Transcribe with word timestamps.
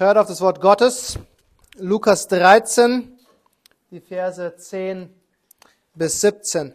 Hört 0.00 0.16
auf 0.16 0.28
das 0.28 0.40
Wort 0.40 0.62
Gottes. 0.62 1.18
Lukas 1.76 2.26
13, 2.28 3.18
die 3.90 4.00
Verse 4.00 4.56
10 4.56 5.14
bis 5.94 6.22
17. 6.22 6.74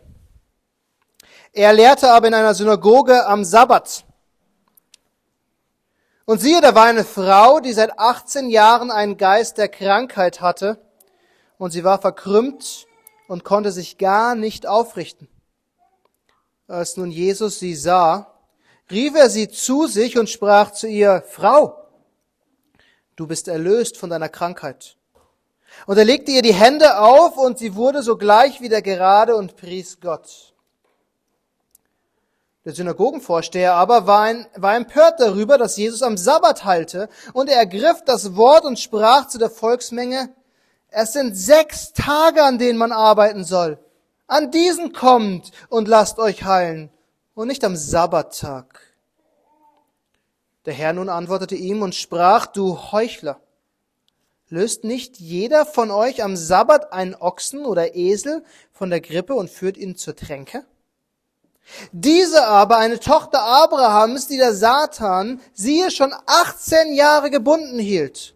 Er 1.52 1.74
lehrte 1.74 2.12
aber 2.12 2.28
in 2.28 2.36
einer 2.36 2.54
Synagoge 2.54 3.26
am 3.26 3.44
Sabbat. 3.44 4.06
Und 6.26 6.40
siehe, 6.40 6.62
da 6.62 6.76
war 6.76 6.86
eine 6.86 7.04
Frau, 7.04 7.60
die 7.62 7.74
seit 7.74 7.98
18 7.98 8.52
Jahren 8.52 8.92
einen 8.92 9.18
Geist 9.18 9.58
der 9.58 9.70
Krankheit 9.70 10.40
hatte, 10.40 10.78
und 11.58 11.72
sie 11.72 11.84
war 11.84 12.00
verkrümmt 12.00 12.86
und 13.28 13.44
konnte 13.44 13.72
sich 13.72 13.98
gar 13.98 14.36
nicht 14.36 14.68
aufrichten. 14.68 15.28
Als 16.68 16.96
nun 16.96 17.10
Jesus 17.10 17.58
sie 17.58 17.74
sah, 17.74 18.36
rief 18.92 19.16
er 19.16 19.32
sie 19.32 19.50
zu 19.50 19.88
sich 19.88 20.20
und 20.20 20.30
sprach 20.30 20.70
zu 20.70 20.86
ihr, 20.86 21.24
Frau, 21.28 21.85
du 23.16 23.28
bist 23.28 23.48
erlöst 23.48 23.98
von 23.98 24.10
deiner 24.10 24.30
Krankheit. 24.30 24.98
Und 25.86 25.98
er 25.98 26.06
legte 26.06 26.32
ihr 26.32 26.42
die 26.42 26.54
Hände 26.54 27.00
auf 27.00 27.38
und 27.38 27.60
sie 27.60 27.76
wurde 27.76 28.02
sogleich 28.02 28.62
wieder 28.62 28.82
gerade 28.82 29.36
und 29.36 29.58
pries 29.58 30.00
Gott. 30.00 30.54
Der 32.66 32.74
Synagogenvorsteher 32.74 33.76
aber 33.76 34.08
war, 34.08 34.22
ein, 34.22 34.48
war 34.56 34.76
empört 34.76 35.20
darüber, 35.20 35.60
dass 35.60 35.78
Jesus 35.78 36.02
am 36.02 36.18
Sabbat 36.18 36.66
halte, 36.66 37.10
und 37.34 37.48
er 37.48 37.58
ergriff 37.58 38.04
das 38.04 38.36
Wort 38.36 38.66
und 38.66 38.80
sprach 38.80 39.28
zu 39.28 39.38
der 39.38 39.52
Volksmenge, 39.52 40.34
es 40.90 41.14
sind 41.14 41.36
sechs 41.36 41.94
Tage, 41.94 42.44
an 42.44 42.58
denen 42.58 42.80
man 42.80 42.92
arbeiten 42.92 43.44
soll. 43.44 43.78
An 44.28 44.50
diesen 44.50 44.94
kommt 44.94 45.52
und 45.70 45.88
lasst 45.88 46.18
euch 46.18 46.44
heilen, 46.44 46.90
und 47.36 47.50
nicht 47.50 47.64
am 47.64 47.76
Sabbattag. 47.76 48.95
Der 50.66 50.74
Herr 50.74 50.94
nun 50.94 51.10
antwortete 51.10 51.56
ihm 51.56 51.82
und 51.82 51.94
sprach, 51.94 52.48
du 52.48 52.92
Heuchler, 52.92 53.40
löst 54.50 54.84
nicht 54.84 55.20
jeder 55.20 55.66
von 55.66 55.92
euch 55.92 56.24
am 56.24 56.36
Sabbat 56.36 56.92
einen 56.92 57.16
Ochsen 57.16 57.66
oder 57.66 57.96
Esel 57.96 58.44
von 58.72 58.90
der 58.90 59.02
Grippe 59.02 59.36
und 59.36 59.50
führt 59.50 59.78
ihn 59.78 59.96
zur 59.96 60.16
Tränke? 60.16 60.66
Diese 61.92 62.46
aber, 62.46 62.78
eine 62.78 63.00
Tochter 63.00 63.42
Abrahams, 63.42 64.28
die 64.28 64.38
der 64.38 64.54
Satan, 64.54 65.42
siehe, 65.54 65.90
schon 65.90 66.14
18 66.26 66.94
Jahre 66.94 67.32
gebunden 67.32 67.80
hielt. 67.80 68.36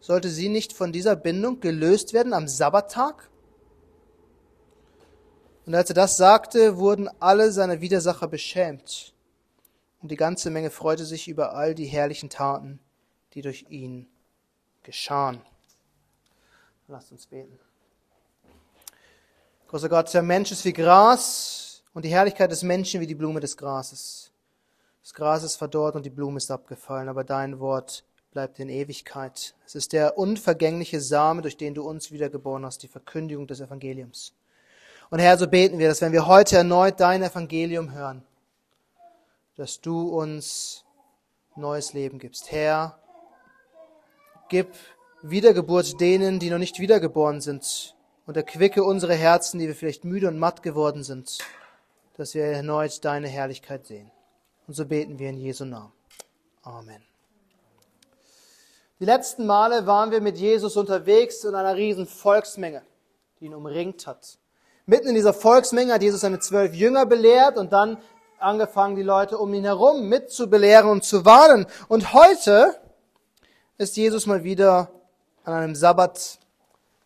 Sollte 0.00 0.28
sie 0.28 0.48
nicht 0.48 0.72
von 0.72 0.92
dieser 0.92 1.16
Bindung 1.16 1.60
gelöst 1.60 2.12
werden 2.12 2.34
am 2.34 2.48
Sabbattag? 2.48 3.30
Und 5.64 5.74
als 5.74 5.90
er 5.90 5.94
das 5.94 6.16
sagte, 6.16 6.76
wurden 6.76 7.08
alle 7.20 7.52
seine 7.52 7.80
Widersacher 7.80 8.26
beschämt. 8.26 9.14
Und 10.02 10.10
die 10.10 10.16
ganze 10.16 10.50
Menge 10.50 10.70
freute 10.70 11.04
sich 11.04 11.28
über 11.28 11.54
all 11.54 11.74
die 11.74 11.86
herrlichen 11.86 12.28
Taten, 12.28 12.80
die 13.34 13.42
durch 13.42 13.66
ihn 13.70 14.08
geschahen. 14.82 15.40
Lasst 16.88 17.12
uns 17.12 17.26
beten. 17.26 17.58
Großer 19.68 19.88
Gott, 19.88 20.12
der 20.12 20.22
Mensch 20.22 20.52
ist 20.52 20.64
wie 20.64 20.72
Gras, 20.72 21.72
und 21.94 22.04
die 22.04 22.10
Herrlichkeit 22.10 22.50
des 22.50 22.62
Menschen 22.62 23.00
wie 23.00 23.06
die 23.06 23.14
Blume 23.14 23.40
des 23.40 23.56
Grases. 23.56 24.30
Das 25.02 25.14
Gras 25.14 25.42
ist 25.42 25.56
verdorrt 25.56 25.96
und 25.96 26.06
die 26.06 26.10
Blume 26.10 26.38
ist 26.38 26.50
abgefallen, 26.50 27.08
aber 27.08 27.24
dein 27.24 27.60
Wort 27.60 28.04
bleibt 28.32 28.58
in 28.60 28.68
Ewigkeit. 28.68 29.54
Es 29.66 29.74
ist 29.74 29.92
der 29.92 30.16
unvergängliche 30.16 31.00
Same, 31.00 31.42
durch 31.42 31.56
den 31.56 31.74
du 31.74 31.82
uns 31.82 32.10
wiedergeboren 32.10 32.64
hast, 32.64 32.82
die 32.82 32.88
Verkündigung 32.88 33.46
des 33.46 33.60
Evangeliums. 33.60 34.32
Und 35.10 35.18
Herr, 35.18 35.36
so 35.36 35.46
beten 35.46 35.78
wir, 35.78 35.88
dass 35.88 36.00
wenn 36.00 36.12
wir 36.12 36.26
heute 36.26 36.56
erneut 36.56 36.98
dein 36.98 37.22
Evangelium 37.22 37.92
hören, 37.92 38.22
dass 39.62 39.80
du 39.80 40.08
uns 40.08 40.84
neues 41.56 41.92
Leben 41.92 42.18
gibst. 42.18 42.50
Herr, 42.50 42.98
gib 44.48 44.68
Wiedergeburt 45.22 46.00
denen, 46.00 46.38
die 46.38 46.50
noch 46.50 46.58
nicht 46.58 46.80
wiedergeboren 46.80 47.40
sind, 47.40 47.96
und 48.26 48.36
erquicke 48.36 48.84
unsere 48.84 49.14
Herzen, 49.14 49.58
die 49.58 49.66
wir 49.66 49.74
vielleicht 49.74 50.04
müde 50.04 50.28
und 50.28 50.38
matt 50.38 50.62
geworden 50.62 51.02
sind 51.02 51.38
dass 52.16 52.34
wir 52.34 52.44
erneut 52.44 53.04
deine 53.04 53.28
Herrlichkeit 53.28 53.86
sehen. 53.86 54.10
Und 54.66 54.74
so 54.74 54.84
beten 54.84 55.18
wir 55.18 55.30
in 55.30 55.38
Jesu 55.38 55.64
Namen. 55.64 55.92
Amen. 56.62 57.02
Die 59.00 59.04
letzten 59.04 59.46
Male 59.46 59.86
waren 59.86 60.10
wir 60.12 60.20
mit 60.20 60.38
Jesus 60.38 60.76
unterwegs 60.76 61.42
in 61.44 61.54
einer 61.54 61.74
riesen 61.74 62.06
Volksmenge, 62.06 62.82
die 63.40 63.46
ihn 63.46 63.54
umringt 63.54 64.06
hat. 64.06 64.38
Mitten 64.86 65.08
in 65.08 65.14
dieser 65.14 65.32
Volksmenge 65.32 65.92
hat 65.92 66.02
Jesus 66.02 66.20
seine 66.20 66.38
zwölf 66.38 66.74
Jünger 66.74 67.06
belehrt 67.06 67.56
und 67.56 67.72
dann 67.72 67.98
angefangen, 68.42 68.96
die 68.96 69.02
Leute 69.02 69.38
um 69.38 69.52
ihn 69.54 69.64
herum 69.64 70.08
mitzubelehren 70.08 70.90
und 70.90 71.04
zu 71.04 71.24
warnen. 71.24 71.66
Und 71.88 72.12
heute 72.12 72.76
ist 73.78 73.96
Jesus 73.96 74.26
mal 74.26 74.44
wieder 74.44 74.90
an 75.44 75.54
einem 75.54 75.74
Sabbat 75.74 76.38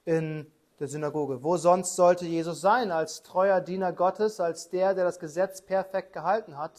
in 0.04 0.50
der 0.78 0.88
Synagoge. 0.88 1.42
Wo 1.42 1.56
sonst 1.56 1.96
sollte 1.96 2.26
Jesus 2.26 2.60
sein 2.60 2.90
als 2.90 3.22
treuer 3.22 3.60
Diener 3.60 3.92
Gottes, 3.92 4.40
als 4.40 4.68
der, 4.68 4.94
der 4.94 5.04
das 5.04 5.18
Gesetz 5.18 5.62
perfekt 5.62 6.12
gehalten 6.12 6.58
hat? 6.58 6.72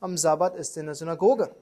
Am 0.00 0.16
Sabbat 0.16 0.56
ist 0.56 0.76
in 0.76 0.86
der 0.86 0.94
Synagoge. 0.94 1.54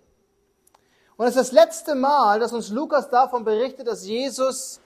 Und 1.17 1.27
es 1.27 1.35
ist 1.35 1.51
das 1.51 1.53
letzte 1.53 1.95
Mal, 1.95 2.39
dass 2.39 2.53
uns 2.53 2.69
Lukas 2.69 3.11
davon 3.11 3.45
berichtet, 3.45 3.89
dass 3.89 4.07
Jesus 4.07 4.81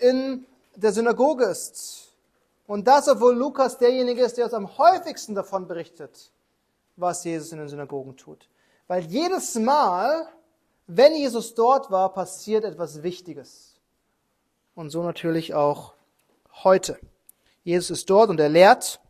in 0.00 0.44
der 0.74 0.92
Synagoge 0.92 1.44
ist. 1.44 2.12
Und 2.66 2.86
das, 2.86 3.08
obwohl 3.08 3.34
Lukas 3.34 3.78
derjenige 3.78 4.22
ist, 4.22 4.36
der 4.36 4.44
uns 4.44 4.54
am 4.54 4.76
häufigsten 4.76 5.34
davon 5.34 5.66
berichtet, 5.66 6.30
was 7.00 7.24
Jesus 7.24 7.52
in 7.52 7.58
den 7.58 7.68
Synagogen 7.68 8.16
tut. 8.16 8.48
Weil 8.86 9.04
jedes 9.04 9.54
Mal, 9.54 10.26
wenn 10.86 11.14
Jesus 11.14 11.54
dort 11.54 11.90
war, 11.90 12.12
passiert 12.12 12.64
etwas 12.64 13.02
Wichtiges. 13.02 13.76
Und 14.74 14.90
so 14.90 15.02
natürlich 15.02 15.54
auch 15.54 15.94
heute. 16.64 16.98
Jesus 17.64 17.90
ist 17.90 18.10
dort 18.10 18.30
und 18.30 18.40
er 18.40 18.48
lehrt. 18.48 19.00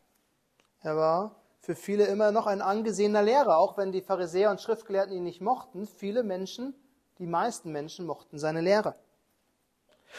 Er 0.82 0.97
war 0.97 1.37
für 1.60 1.75
viele 1.75 2.06
immer 2.06 2.32
noch 2.32 2.47
ein 2.47 2.62
angesehener 2.62 3.22
Lehrer, 3.22 3.59
auch 3.59 3.76
wenn 3.76 3.93
die 3.93 4.00
Pharisäer 4.00 4.50
und 4.50 4.60
Schriftgelehrten 4.60 5.15
ihn 5.15 5.25
nicht 5.25 5.41
mochten. 5.41 5.87
Viele 5.87 6.22
Menschen, 6.22 6.75
die 7.19 7.26
meisten 7.26 7.72
Menschen 7.72 8.06
mochten 8.06 8.38
seine 8.38 8.60
Lehre. 8.60 8.94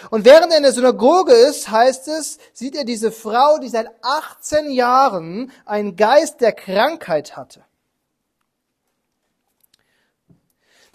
Und 0.10 0.26
während 0.26 0.52
er 0.52 0.58
in 0.58 0.64
der 0.64 0.72
Synagoge 0.72 1.34
ist, 1.34 1.70
heißt 1.70 2.08
es, 2.08 2.38
sieht 2.54 2.76
er 2.76 2.86
diese 2.86 3.12
Frau, 3.12 3.58
die 3.60 3.70
seit 3.70 3.90
18 4.02 4.72
Jahren 4.72 5.52
einen 5.66 5.96
Geist 5.96 6.42
der 6.42 6.54
Krankheit 6.54 7.36
hatte. 7.36 7.64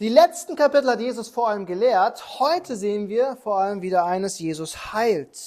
Die 0.01 0.09
letzten 0.09 0.57
Kapitel 0.57 0.91
hat 0.91 1.01
Jesus 1.01 1.29
vor 1.29 1.49
allem 1.49 1.67
gelehrt. 1.67 2.41
Heute 2.41 2.77
sehen 2.77 3.09
wir 3.09 3.37
vor 3.37 3.59
allem 3.59 3.81
wieder 3.81 4.05
eines, 4.05 4.39
Jesus 4.39 4.93
heilt. 4.93 5.39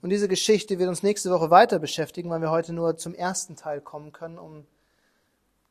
Und 0.00 0.10
diese 0.10 0.28
Geschichte 0.28 0.78
wird 0.78 0.88
uns 0.88 1.02
nächste 1.02 1.30
Woche 1.30 1.50
weiter 1.50 1.78
beschäftigen, 1.78 2.30
weil 2.30 2.40
wir 2.40 2.50
heute 2.50 2.72
nur 2.72 2.96
zum 2.96 3.14
ersten 3.14 3.56
Teil 3.56 3.80
kommen 3.80 4.12
können, 4.12 4.38
um 4.38 4.66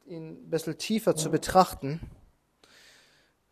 ihn 0.06 0.34
ein 0.34 0.50
bisschen 0.50 0.78
tiefer 0.78 1.16
zu 1.16 1.32
betrachten. 1.32 2.00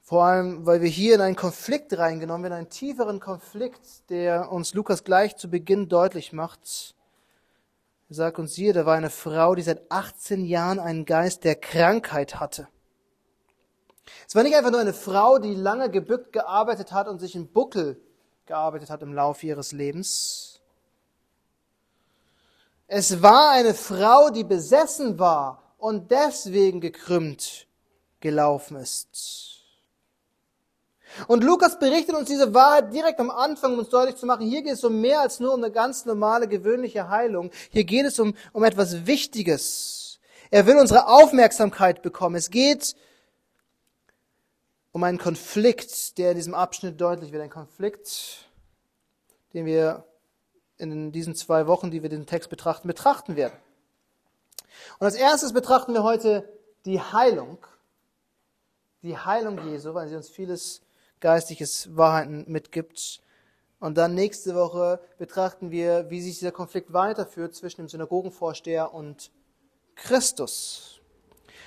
Vor 0.05 0.23
allem, 0.23 0.65
weil 0.65 0.81
wir 0.81 0.87
hier 0.87 1.15
in 1.15 1.21
einen 1.21 1.35
Konflikt 1.35 1.97
reingenommen 1.97 2.43
werden, 2.43 2.53
einen 2.53 2.69
tieferen 2.69 3.19
Konflikt, 3.19 4.09
der 4.09 4.51
uns 4.51 4.73
Lukas 4.73 5.03
gleich 5.03 5.35
zu 5.35 5.49
Beginn 5.49 5.89
deutlich 5.89 6.31
macht. 6.31 6.95
Er 8.07 8.15
sagt 8.15 8.39
uns 8.39 8.53
hier, 8.53 8.73
da 8.73 8.85
war 8.85 8.95
eine 8.95 9.09
Frau, 9.09 9.55
die 9.55 9.63
seit 9.63 9.91
18 9.91 10.45
Jahren 10.45 10.79
einen 10.79 11.05
Geist 11.05 11.43
der 11.43 11.55
Krankheit 11.55 12.39
hatte. 12.39 12.69
Es 14.25 14.35
war 14.35 14.43
nicht 14.43 14.55
einfach 14.55 14.71
nur 14.71 14.79
eine 14.79 14.93
Frau, 14.93 15.39
die 15.39 15.55
lange 15.55 15.89
gebückt 15.89 16.31
gearbeitet 16.31 16.93
hat 16.93 17.09
und 17.09 17.19
sich 17.19 17.35
in 17.35 17.51
Buckel 17.51 17.99
gearbeitet 18.45 18.89
hat 18.89 19.01
im 19.01 19.13
Laufe 19.13 19.47
ihres 19.47 19.71
Lebens, 19.71 20.55
es 22.87 23.21
war 23.21 23.51
eine 23.51 23.73
Frau, 23.73 24.29
die 24.29 24.43
besessen 24.43 25.17
war 25.17 25.73
und 25.77 26.11
deswegen 26.11 26.81
gekrümmt 26.81 27.67
gelaufen 28.19 28.77
ist. 28.77 29.54
Und 31.27 31.43
Lukas 31.43 31.79
berichtet 31.79 32.15
uns 32.15 32.27
diese 32.27 32.53
Wahrheit 32.53 32.93
direkt 32.93 33.19
am 33.19 33.29
Anfang, 33.29 33.73
um 33.73 33.79
uns 33.79 33.89
deutlich 33.89 34.15
zu 34.15 34.25
machen, 34.25 34.45
hier 34.45 34.61
geht 34.61 34.73
es 34.73 34.83
um 34.83 34.99
mehr 35.01 35.21
als 35.21 35.39
nur 35.39 35.53
um 35.53 35.63
eine 35.63 35.71
ganz 35.71 36.05
normale, 36.05 36.47
gewöhnliche 36.47 37.09
Heilung. 37.09 37.51
Hier 37.71 37.83
geht 37.83 38.05
es 38.05 38.19
um, 38.19 38.35
um 38.53 38.63
etwas 38.63 39.05
Wichtiges. 39.05 40.19
Er 40.51 40.65
will 40.65 40.77
unsere 40.77 41.07
Aufmerksamkeit 41.07 42.01
bekommen. 42.01 42.35
Es 42.35 42.49
geht 42.49 42.95
um 44.91 45.03
einen 45.03 45.17
Konflikt, 45.17 46.17
der 46.17 46.31
in 46.31 46.37
diesem 46.37 46.53
Abschnitt 46.53 47.01
deutlich 47.01 47.31
wird. 47.31 47.43
Ein 47.43 47.49
Konflikt, 47.49 48.47
den 49.53 49.65
wir 49.65 50.05
in 50.77 51.11
diesen 51.11 51.35
zwei 51.35 51.67
Wochen, 51.67 51.91
die 51.91 52.01
wir 52.01 52.09
den 52.09 52.25
Text 52.25 52.49
betrachten, 52.49 52.87
betrachten 52.87 53.35
werden. 53.35 53.57
Und 54.99 55.05
als 55.05 55.15
erstes 55.15 55.53
betrachten 55.53 55.93
wir 55.93 56.03
heute 56.03 56.47
die 56.85 56.99
Heilung. 56.99 57.57
Die 59.01 59.17
Heilung 59.17 59.69
Jesu, 59.69 59.93
weil 59.93 60.07
sie 60.07 60.15
uns 60.15 60.29
vieles 60.29 60.81
geistliches 61.25 61.97
Wahrheiten 61.97 62.45
mitgibt. 62.47 63.19
Und 63.79 63.97
dann 63.97 64.13
nächste 64.13 64.53
Woche 64.53 64.99
betrachten 65.17 65.71
wir, 65.71 66.11
wie 66.11 66.21
sich 66.21 66.37
dieser 66.37 66.51
Konflikt 66.51 66.93
weiterführt 66.93 67.55
zwischen 67.55 67.81
dem 67.81 67.89
Synagogenvorsteher 67.89 68.93
und 68.93 69.31
Christus. 69.95 71.01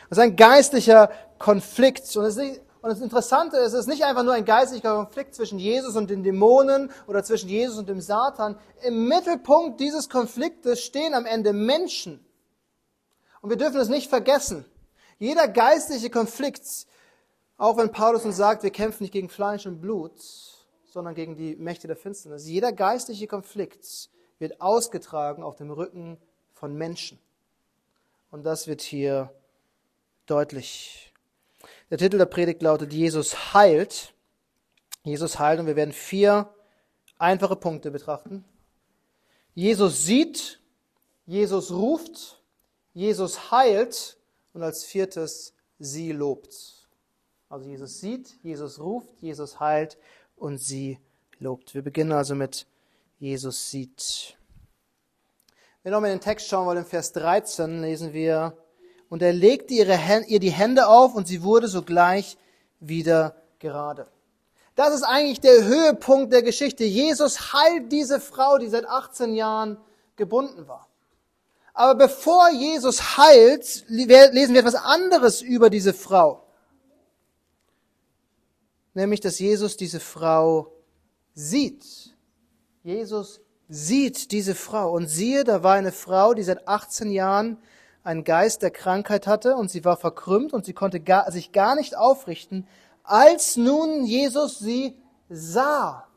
Das 0.09 0.19
ist 0.19 0.23
ein 0.23 0.37
geistlicher 0.37 1.11
Konflikt. 1.41 2.17
Und 2.17 2.25
ist 2.27 2.39
Und 2.39 2.89
das 2.91 3.01
Interessante 3.01 3.57
ist, 3.57 3.73
es 3.73 3.81
ist 3.81 3.87
nicht 3.89 4.05
einfach 4.05 4.23
nur 4.23 4.35
ein 4.35 4.45
geistlicher 4.45 4.95
Konflikt 4.95 5.35
zwischen 5.35 5.59
Jesus 5.59 5.97
und 5.97 6.09
den 6.09 6.23
Dämonen 6.23 6.93
oder 7.09 7.25
zwischen 7.25 7.49
Jesus 7.49 7.79
und 7.79 7.89
dem 7.89 8.01
Satan. 8.01 8.57
Im 8.83 9.09
Mittelpunkt 9.09 9.81
dieses 9.81 10.09
Konfliktes 10.09 10.85
stehen 10.85 11.15
am 11.15 11.27
Ende 11.27 11.53
Menschen. 11.53 12.25
Und 13.41 13.51
wir 13.51 13.57
dürfen 13.57 13.81
es 13.81 13.89
nicht 13.89 14.09
vergessen. 14.09 14.65
Jeder 15.19 15.49
geistliche 15.49 16.11
Konflikt, 16.11 16.63
auch 17.59 17.77
wenn 17.77 17.91
Paulus 17.91 18.25
uns 18.25 18.37
sagt, 18.37 18.63
wir 18.63 18.71
kämpfen 18.71 19.03
nicht 19.03 19.13
gegen 19.13 19.29
Fleisch 19.29 19.67
und 19.67 19.81
Blut, 19.81 20.13
sondern 20.87 21.15
gegen 21.15 21.37
die 21.37 21.57
Mächte 21.57 21.89
der 21.89 21.97
Finsternis. 21.97 22.47
Jeder 22.47 22.73
geistliche 22.73 23.27
Konflikt 23.27 24.11
wird 24.39 24.61
ausgetragen 24.61 25.43
auf 25.43 25.57
dem 25.57 25.71
Rücken 25.71 26.19
von 26.53 26.75
Menschen. 26.75 27.19
Und 28.31 28.45
das 28.45 28.69
wird 28.69 28.81
hier 28.81 29.33
deutlich. 30.27 31.13
Der 31.91 31.99
Titel 31.99 32.19
der 32.19 32.27
Predigt 32.27 32.63
lautet 32.63 32.93
Jesus 32.93 33.55
heilt. 33.55 34.15
Jesus 35.03 35.39
heilt 35.39 35.59
und 35.59 35.67
wir 35.67 35.77
werden 35.77 35.93
vier 35.93 36.55
einfache 37.19 37.57
Punkte 37.57 37.91
betrachten. 37.91 38.45
Jesus 39.55 40.05
sieht, 40.05 40.61
Jesus 41.27 41.73
ruft, 41.73 42.41
Jesus 42.93 43.51
heilt 43.51 44.17
und 44.53 44.63
als 44.63 44.85
viertes 44.85 45.55
sie 45.79 46.13
lobt. 46.13 46.78
Also 47.49 47.67
Jesus 47.67 48.01
sieht, 48.01 48.37
Jesus 48.43 48.79
ruft, 48.79 49.23
Jesus 49.23 49.59
heilt 49.59 49.97
und 50.37 50.59
sie 50.59 50.99
lobt. 51.39 51.75
Wir 51.75 51.83
beginnen 51.83 52.13
also 52.13 52.35
mit 52.35 52.67
Jesus 53.19 53.71
sieht. 53.71 54.37
Wenn 55.83 55.93
wir 55.93 55.97
nochmal 55.97 56.11
in 56.11 56.19
den 56.19 56.23
Text 56.23 56.49
schauen 56.49 56.67
wollen, 56.67 56.79
im 56.79 56.85
Vers 56.85 57.13
13 57.13 57.81
lesen 57.81 58.13
wir, 58.13 58.57
und 59.09 59.23
er 59.23 59.33
legte 59.33 59.73
ihre, 59.73 59.99
ihr 60.27 60.41
die 60.41 60.51
Hände 60.51 60.87
auf 60.89 61.15
und 61.15 61.27
sie 61.27 61.43
wurde 61.43 61.69
sogleich 61.69 62.37
wieder 62.81 63.35
gerade. 63.59 64.07
Das 64.75 64.95
ist 64.95 65.03
eigentlich 65.03 65.41
der 65.41 65.65
Höhepunkt 65.65 66.33
der 66.33 66.43
Geschichte. 66.43 66.85
Jesus 66.85 67.55
heilt 67.55 67.91
diese 67.91 68.21
Frau, 68.21 68.59
die 68.59 68.69
seit 68.69 68.87
18 68.87 69.35
Jahren 69.35 69.79
gebunden 70.17 70.69
war. 70.69 70.89
Aber 71.73 71.95
bevor 71.95 72.51
Jesus 72.51 73.17
heilt, 73.17 73.85
lesen 73.89 74.53
wir 74.53 74.61
etwas 74.61 74.75
anderes 74.75 75.41
über 75.41 75.71
diese 75.71 75.95
Frau. 75.95 76.45
Nämlich, 78.99 79.21
dass 79.21 79.39
Jesus 79.39 79.77
diese 79.77 80.01
Frau 80.01 80.73
sieht. 81.33 82.17
Jesus 82.83 83.41
sieht 83.69 84.33
diese 84.33 84.57
Frau. 84.57 84.91
Und 84.91 85.07
siehe, 85.07 85.45
da 85.45 85.63
war 85.63 85.75
eine 85.75 85.93
Frau, 85.93 86.35
die 86.35 86.43
seit 86.43 86.67
18 86.67 87.13
Jahren 87.13 87.59
einen 88.03 88.25
Geist 88.25 88.63
der 88.63 88.73
Krankheit 88.73 89.29
hatte 89.29 89.55
und 89.55 89.71
sie 89.71 89.85
war 89.85 89.97
verkrümmt 89.97 90.53
und 90.53 90.65
sie 90.65 90.73
konnte 90.73 90.99
gar, 90.99 91.31
sich 91.31 91.53
gar 91.53 91.77
nicht 91.77 91.97
aufrichten, 91.97 92.67
als 93.05 93.57
nun 93.57 94.05
Jesus 94.05 94.59
sie 94.59 95.01
sah, 95.29 96.09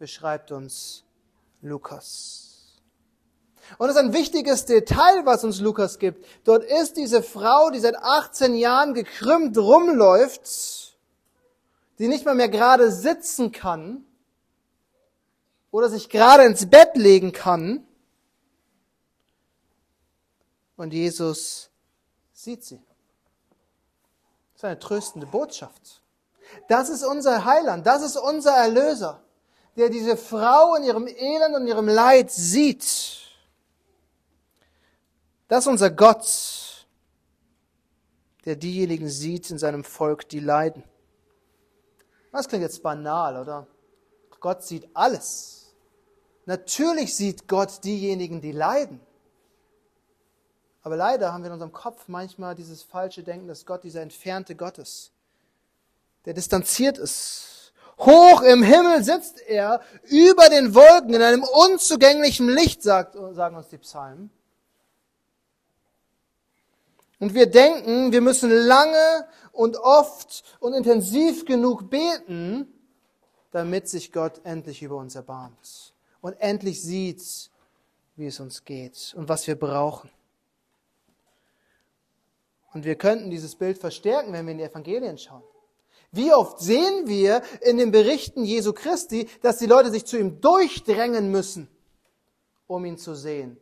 beschreibt 0.00 0.50
uns 0.50 1.04
Lukas. 1.62 2.80
Und 3.78 3.86
das 3.86 3.94
ist 3.94 4.02
ein 4.02 4.12
wichtiges 4.12 4.64
Detail, 4.64 5.24
was 5.26 5.44
uns 5.44 5.60
Lukas 5.60 6.00
gibt. 6.00 6.26
Dort 6.42 6.64
ist 6.64 6.96
diese 6.96 7.22
Frau, 7.22 7.70
die 7.70 7.78
seit 7.78 7.94
18 7.94 8.56
Jahren 8.56 8.94
gekrümmt 8.94 9.56
rumläuft, 9.56 10.89
die 12.00 12.08
nicht 12.08 12.24
mal 12.24 12.34
mehr 12.34 12.48
gerade 12.48 12.90
sitzen 12.90 13.52
kann 13.52 14.04
oder 15.70 15.90
sich 15.90 16.08
gerade 16.08 16.44
ins 16.44 16.68
Bett 16.68 16.96
legen 16.96 17.30
kann, 17.30 17.86
und 20.76 20.94
Jesus 20.94 21.68
sieht 22.32 22.64
sie. 22.64 22.82
Das 24.54 24.60
ist 24.60 24.64
eine 24.64 24.78
tröstende 24.78 25.26
Botschaft. 25.26 26.00
Das 26.68 26.88
ist 26.88 27.04
unser 27.04 27.44
Heiland, 27.44 27.86
das 27.86 28.02
ist 28.02 28.16
unser 28.16 28.52
Erlöser, 28.52 29.22
der 29.76 29.90
diese 29.90 30.16
Frau 30.16 30.76
in 30.76 30.84
ihrem 30.84 31.06
Elend 31.06 31.54
und 31.54 31.66
ihrem 31.66 31.86
Leid 31.86 32.30
sieht. 32.30 33.28
Das 35.48 35.64
ist 35.64 35.66
unser 35.66 35.90
Gott, 35.90 36.86
der 38.46 38.56
diejenigen 38.56 39.10
sieht 39.10 39.50
in 39.50 39.58
seinem 39.58 39.84
Volk, 39.84 40.30
die 40.30 40.40
leiden. 40.40 40.82
Das 42.32 42.48
klingt 42.48 42.62
jetzt 42.62 42.82
banal, 42.82 43.36
oder? 43.40 43.66
Gott 44.40 44.62
sieht 44.62 44.88
alles. 44.94 45.74
Natürlich 46.46 47.14
sieht 47.14 47.46
Gott 47.46 47.84
diejenigen, 47.84 48.40
die 48.40 48.52
leiden. 48.52 49.00
Aber 50.82 50.96
leider 50.96 51.32
haben 51.32 51.42
wir 51.42 51.48
in 51.48 51.54
unserem 51.54 51.72
Kopf 51.72 52.08
manchmal 52.08 52.54
dieses 52.54 52.82
falsche 52.82 53.22
Denken, 53.22 53.48
dass 53.48 53.66
Gott 53.66 53.84
dieser 53.84 54.00
entfernte 54.00 54.56
Gott 54.56 54.78
ist, 54.78 55.12
der 56.24 56.32
distanziert 56.32 56.96
ist. 56.96 57.72
Hoch 57.98 58.40
im 58.40 58.62
Himmel 58.62 59.04
sitzt 59.04 59.42
er, 59.42 59.82
über 60.04 60.48
den 60.48 60.74
Wolken, 60.74 61.12
in 61.12 61.20
einem 61.20 61.42
unzugänglichen 61.42 62.48
Licht, 62.48 62.82
sagt, 62.82 63.14
sagen 63.32 63.56
uns 63.56 63.68
die 63.68 63.76
Psalmen. 63.76 64.30
Und 67.20 67.34
wir 67.34 67.46
denken, 67.46 68.12
wir 68.12 68.22
müssen 68.22 68.50
lange 68.50 69.28
und 69.52 69.76
oft 69.76 70.42
und 70.58 70.72
intensiv 70.72 71.44
genug 71.44 71.90
beten, 71.90 72.66
damit 73.52 73.88
sich 73.88 74.10
Gott 74.10 74.40
endlich 74.44 74.82
über 74.82 74.96
uns 74.96 75.14
erbarmt 75.14 75.92
und 76.22 76.32
endlich 76.40 76.82
sieht, 76.82 77.50
wie 78.16 78.26
es 78.26 78.40
uns 78.40 78.64
geht 78.64 79.14
und 79.16 79.28
was 79.28 79.46
wir 79.46 79.54
brauchen. 79.54 80.10
Und 82.72 82.84
wir 82.84 82.94
könnten 82.94 83.30
dieses 83.30 83.54
Bild 83.54 83.76
verstärken, 83.78 84.32
wenn 84.32 84.46
wir 84.46 84.52
in 84.52 84.58
die 84.58 84.64
Evangelien 84.64 85.18
schauen. 85.18 85.42
Wie 86.12 86.32
oft 86.32 86.58
sehen 86.60 87.06
wir 87.06 87.42
in 87.60 87.76
den 87.76 87.90
Berichten 87.90 88.44
Jesu 88.44 88.72
Christi, 88.72 89.28
dass 89.42 89.58
die 89.58 89.66
Leute 89.66 89.90
sich 89.90 90.06
zu 90.06 90.18
ihm 90.18 90.40
durchdrängen 90.40 91.30
müssen, 91.30 91.68
um 92.66 92.84
ihn 92.84 92.96
zu 92.96 93.14
sehen. 93.14 93.60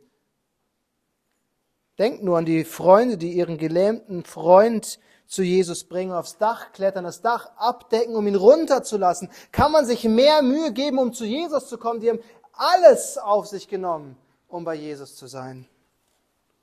Denkt 1.99 2.23
nur 2.23 2.37
an 2.37 2.45
die 2.45 2.63
Freunde, 2.63 3.17
die 3.17 3.33
ihren 3.33 3.57
gelähmten 3.57 4.23
Freund 4.23 4.99
zu 5.27 5.43
Jesus 5.43 5.83
bringen, 5.83 6.11
aufs 6.11 6.37
Dach 6.37 6.71
klettern, 6.71 7.03
das 7.03 7.21
Dach 7.21 7.51
abdecken, 7.57 8.15
um 8.15 8.25
ihn 8.25 8.35
runterzulassen. 8.35 9.29
Kann 9.51 9.71
man 9.71 9.85
sich 9.85 10.05
mehr 10.05 10.41
Mühe 10.41 10.71
geben, 10.71 10.97
um 10.97 11.13
zu 11.13 11.25
Jesus 11.25 11.67
zu 11.67 11.77
kommen? 11.77 11.99
Die 11.99 12.09
haben 12.09 12.23
alles 12.53 13.17
auf 13.19 13.45
sich 13.45 13.67
genommen, 13.67 14.17
um 14.47 14.63
bei 14.63 14.73
Jesus 14.73 15.15
zu 15.15 15.27
sein, 15.27 15.67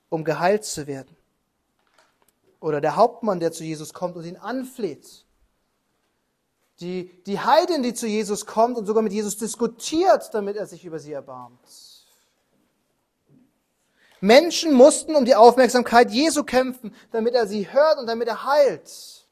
um 0.09 0.25
geheilt 0.25 0.65
zu 0.65 0.85
werden 0.87 1.15
oder 2.59 2.81
der 2.81 2.95
Hauptmann, 2.95 3.39
der 3.39 3.51
zu 3.51 3.63
Jesus 3.63 3.93
kommt 3.93 4.15
und 4.15 4.25
ihn 4.25 4.37
anfleht. 4.37 5.25
Die, 6.79 7.11
die 7.23 7.39
Heidin, 7.39 7.81
die 7.81 7.93
zu 7.93 8.07
Jesus 8.07 8.45
kommt 8.45 8.77
und 8.77 8.85
sogar 8.85 9.01
mit 9.01 9.13
Jesus 9.13 9.37
diskutiert, 9.37 10.29
damit 10.33 10.57
er 10.57 10.67
sich 10.67 10.85
über 10.85 10.99
sie 10.99 11.13
erbarmt. 11.13 11.59
Menschen 14.19 14.73
mussten 14.73 15.15
um 15.15 15.25
die 15.25 15.35
Aufmerksamkeit 15.35 16.11
Jesu 16.11 16.43
kämpfen, 16.43 16.93
damit 17.11 17.35
er 17.35 17.47
sie 17.47 17.71
hört 17.71 17.99
und 17.99 18.07
damit 18.07 18.27
er 18.27 18.45
heilt. 18.45 19.27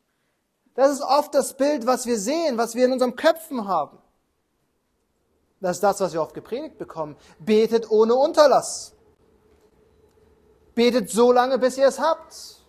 Das 0.75 0.91
ist 0.91 1.01
oft 1.01 1.33
das 1.33 1.55
Bild, 1.55 1.87
was 1.87 2.05
wir 2.05 2.19
sehen, 2.19 2.57
was 2.57 2.75
wir 2.75 2.85
in 2.85 2.91
unserem 2.91 3.15
Köpfen 3.15 3.67
haben. 3.67 3.97
Das 5.61 5.77
ist 5.77 5.83
das, 5.83 5.99
was 6.01 6.13
wir 6.13 6.21
oft 6.21 6.35
gepredigt 6.35 6.77
bekommen. 6.77 7.15
Betet 7.39 7.89
ohne 7.89 8.13
Unterlass. 8.13 8.93
Betet 10.75 11.09
so 11.09 11.31
lange, 11.31 11.57
bis 11.57 11.77
ihr 11.77 11.87
es 11.87 11.99
habt. 11.99 12.61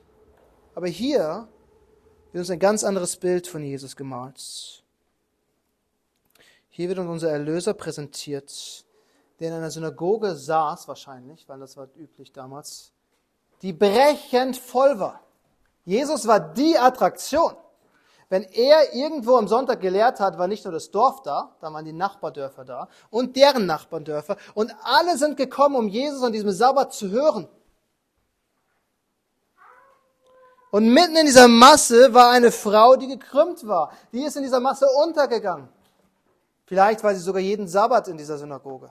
Aber 0.74 0.86
hier 0.86 1.48
wird 2.32 2.40
uns 2.40 2.50
ein 2.50 2.58
ganz 2.58 2.84
anderes 2.84 3.16
Bild 3.16 3.48
von 3.48 3.62
Jesus 3.62 3.96
gemalt. 3.96 4.82
Hier 6.68 6.88
wird 6.88 6.98
uns 6.98 7.10
unser 7.10 7.30
Erlöser 7.30 7.74
präsentiert, 7.74 8.85
der 9.40 9.48
in 9.48 9.54
einer 9.54 9.70
Synagoge 9.70 10.34
saß, 10.34 10.88
wahrscheinlich, 10.88 11.48
weil 11.48 11.58
das 11.58 11.76
war 11.76 11.88
üblich 11.96 12.32
damals, 12.32 12.92
die 13.62 13.72
brechend 13.72 14.56
voll 14.56 14.98
war. 14.98 15.20
Jesus 15.84 16.26
war 16.26 16.40
die 16.40 16.78
Attraktion. 16.78 17.54
Wenn 18.28 18.42
er 18.42 18.92
irgendwo 18.92 19.36
am 19.36 19.46
Sonntag 19.46 19.80
gelehrt 19.80 20.18
hat, 20.18 20.36
war 20.36 20.48
nicht 20.48 20.64
nur 20.64 20.72
das 20.72 20.90
Dorf 20.90 21.22
da, 21.22 21.54
da 21.60 21.72
waren 21.72 21.84
die 21.84 21.92
Nachbardörfer 21.92 22.64
da 22.64 22.88
und 23.08 23.36
deren 23.36 23.66
Nachbardörfer 23.66 24.36
und 24.54 24.74
alle 24.82 25.16
sind 25.16 25.36
gekommen, 25.36 25.76
um 25.76 25.88
Jesus 25.88 26.22
an 26.24 26.32
diesem 26.32 26.50
Sabbat 26.50 26.92
zu 26.92 27.10
hören. 27.10 27.48
Und 30.72 30.92
mitten 30.92 31.16
in 31.16 31.26
dieser 31.26 31.46
Masse 31.46 32.12
war 32.12 32.30
eine 32.30 32.50
Frau, 32.50 32.96
die 32.96 33.06
gekrümmt 33.06 33.66
war. 33.66 33.92
Die 34.12 34.24
ist 34.24 34.36
in 34.36 34.42
dieser 34.42 34.60
Masse 34.60 34.86
untergegangen. 35.04 35.68
Vielleicht 36.66 37.04
war 37.04 37.14
sie 37.14 37.20
sogar 37.20 37.40
jeden 37.40 37.68
Sabbat 37.68 38.08
in 38.08 38.18
dieser 38.18 38.36
Synagoge. 38.36 38.90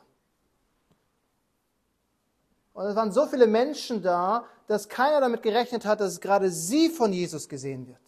Und 2.76 2.88
es 2.88 2.96
waren 2.98 3.14
so 3.14 3.26
viele 3.26 3.48
Menschen 3.48 4.04
da, 4.04 4.46
dass 4.68 4.90
keiner 4.90 5.22
damit 5.22 5.42
gerechnet 5.42 5.86
hat, 5.86 6.02
dass 6.02 6.20
gerade 6.20 6.52
sie 6.52 6.90
von 6.90 7.14
Jesus 7.14 7.48
gesehen 7.48 7.88
wird. 7.88 8.02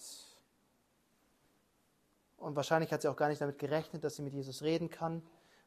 Und 2.36 2.54
wahrscheinlich 2.58 2.92
hat 2.92 3.02
sie 3.02 3.08
auch 3.08 3.16
gar 3.16 3.30
nicht 3.30 3.40
damit 3.40 3.60
gerechnet, 3.60 4.04
dass 4.04 4.18
sie 4.18 4.24
mit 4.24 4.34
Jesus 4.34 4.62
reden 4.62 4.90
kann 4.90 5.24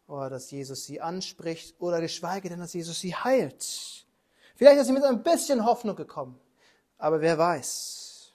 oder 0.06 0.28
dass 0.28 0.50
Jesus 0.50 0.84
sie 0.84 1.00
anspricht 1.00 1.80
oder 1.80 2.02
geschweige 2.02 2.50
denn, 2.50 2.60
dass 2.60 2.74
Jesus 2.74 3.00
sie 3.00 3.14
heilt. 3.14 4.06
Vielleicht 4.54 4.78
ist 4.78 4.88
sie 4.88 4.92
mit 4.92 5.02
ein 5.02 5.22
bisschen 5.22 5.64
Hoffnung 5.64 5.96
gekommen, 5.96 6.38
aber 6.98 7.22
wer 7.22 7.38
weiß. 7.38 8.34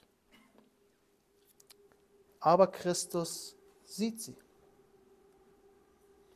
Aber 2.40 2.66
Christus 2.66 3.56
sieht 3.84 4.20
sie. 4.20 4.36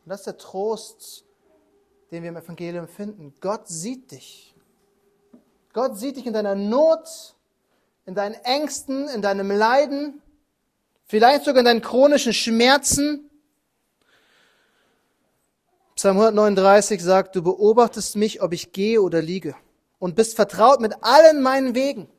Und 0.05 0.09
das 0.09 0.19
ist 0.19 0.27
der 0.27 0.37
Trost, 0.37 1.25
den 2.11 2.23
wir 2.23 2.29
im 2.29 2.37
Evangelium 2.37 2.87
finden. 2.87 3.33
Gott 3.39 3.67
sieht 3.67 4.11
dich. 4.11 4.55
Gott 5.73 5.97
sieht 5.97 6.17
dich 6.17 6.25
in 6.25 6.33
deiner 6.33 6.55
Not, 6.55 7.35
in 8.05 8.15
deinen 8.15 8.33
Ängsten, 8.33 9.07
in 9.09 9.21
deinem 9.21 9.51
Leiden, 9.51 10.21
vielleicht 11.05 11.45
sogar 11.45 11.59
in 11.59 11.65
deinen 11.65 11.81
chronischen 11.81 12.33
Schmerzen. 12.33 13.29
Psalm 15.95 16.17
139 16.17 17.03
sagt, 17.03 17.35
du 17.35 17.43
beobachtest 17.43 18.15
mich, 18.15 18.41
ob 18.41 18.53
ich 18.53 18.71
gehe 18.71 19.01
oder 19.01 19.21
liege 19.21 19.55
und 19.99 20.15
bist 20.15 20.35
vertraut 20.35 20.79
mit 20.79 20.93
allen 21.01 21.41
meinen 21.41 21.75
Wegen. 21.75 22.09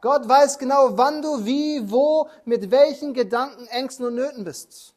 Gott 0.00 0.28
weiß 0.28 0.58
genau, 0.58 0.96
wann 0.98 1.22
du 1.22 1.44
wie, 1.44 1.90
wo, 1.90 2.28
mit 2.44 2.70
welchen 2.70 3.14
Gedanken, 3.14 3.66
Ängsten 3.68 4.06
und 4.06 4.16
Nöten 4.16 4.44
bist. 4.44 4.94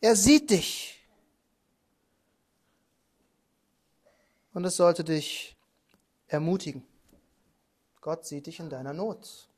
Er 0.00 0.16
sieht 0.16 0.50
dich. 0.50 0.97
Und 4.58 4.64
es 4.64 4.74
sollte 4.74 5.04
dich 5.04 5.56
ermutigen. 6.26 6.84
Gott 8.00 8.26
sieht 8.26 8.48
dich 8.48 8.58
in 8.58 8.68
deiner 8.68 8.92
Not. 8.92 9.48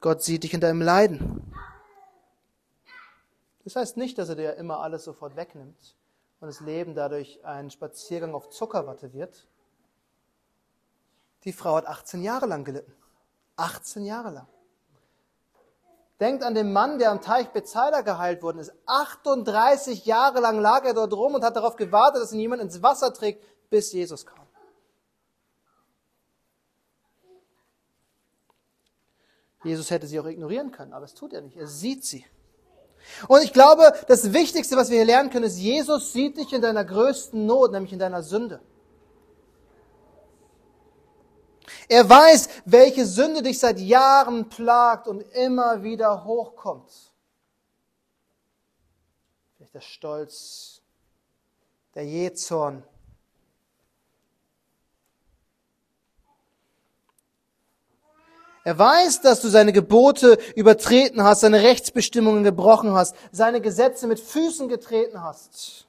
Gott 0.00 0.22
sieht 0.22 0.44
dich 0.44 0.54
in 0.54 0.60
deinem 0.60 0.80
Leiden. 0.80 1.52
Das 3.64 3.74
heißt 3.74 3.96
nicht, 3.96 4.18
dass 4.18 4.28
er 4.28 4.36
dir 4.36 4.54
immer 4.54 4.78
alles 4.78 5.02
sofort 5.02 5.34
wegnimmt 5.34 5.96
und 6.38 6.46
das 6.46 6.60
Leben 6.60 6.94
dadurch 6.94 7.44
ein 7.44 7.72
Spaziergang 7.72 8.32
auf 8.32 8.48
Zuckerwatte 8.48 9.12
wird. 9.12 9.48
Die 11.42 11.52
Frau 11.52 11.74
hat 11.74 11.86
18 11.88 12.22
Jahre 12.22 12.46
lang 12.46 12.62
gelitten. 12.62 12.94
18 13.56 14.04
Jahre 14.04 14.30
lang. 14.30 14.46
Denkt 16.20 16.44
an 16.44 16.54
den 16.54 16.72
Mann, 16.72 16.98
der 16.98 17.10
am 17.10 17.22
Teich 17.22 17.48
Bethsaida 17.48 18.02
geheilt 18.02 18.42
worden 18.42 18.58
ist. 18.58 18.72
38 18.84 20.04
Jahre 20.04 20.40
lang 20.40 20.60
lag 20.60 20.84
er 20.84 20.92
dort 20.92 21.14
rum 21.14 21.34
und 21.34 21.42
hat 21.42 21.56
darauf 21.56 21.76
gewartet, 21.76 22.22
dass 22.22 22.32
ihn 22.32 22.40
jemand 22.40 22.60
ins 22.60 22.82
Wasser 22.82 23.12
trägt, 23.14 23.42
bis 23.70 23.92
Jesus 23.92 24.26
kam. 24.26 24.38
Jesus 29.64 29.90
hätte 29.90 30.06
sie 30.06 30.18
auch 30.20 30.26
ignorieren 30.26 30.72
können, 30.72 30.92
aber 30.92 31.04
es 31.04 31.14
tut 31.14 31.32
er 31.32 31.42
nicht. 31.42 31.56
Er 31.56 31.66
sieht 31.66 32.04
sie. 32.04 32.24
Und 33.28 33.42
ich 33.42 33.52
glaube, 33.52 33.92
das 34.08 34.32
Wichtigste, 34.32 34.76
was 34.76 34.90
wir 34.90 34.96
hier 34.96 35.06
lernen 35.06 35.30
können, 35.30 35.46
ist, 35.46 35.58
Jesus 35.58 36.12
sieht 36.12 36.36
dich 36.36 36.52
in 36.52 36.62
deiner 36.62 36.84
größten 36.84 37.46
Not, 37.46 37.72
nämlich 37.72 37.92
in 37.92 37.98
deiner 37.98 38.22
Sünde. 38.22 38.60
Er 41.90 42.08
weiß, 42.08 42.48
welche 42.66 43.04
Sünde 43.04 43.42
dich 43.42 43.58
seit 43.58 43.80
Jahren 43.80 44.48
plagt 44.48 45.08
und 45.08 45.22
immer 45.32 45.82
wieder 45.82 46.24
hochkommt. 46.24 46.88
Vielleicht 49.56 49.74
der 49.74 49.80
Stolz, 49.80 50.82
der 51.96 52.06
Jezorn, 52.06 52.84
Er 58.62 58.78
weiß, 58.78 59.22
dass 59.22 59.40
du 59.40 59.48
seine 59.48 59.72
Gebote 59.72 60.38
übertreten 60.54 61.24
hast, 61.24 61.40
seine 61.40 61.62
Rechtsbestimmungen 61.62 62.44
gebrochen 62.44 62.92
hast, 62.92 63.16
seine 63.32 63.62
Gesetze 63.62 64.06
mit 64.06 64.20
Füßen 64.20 64.68
getreten 64.68 65.22
hast. 65.22 65.88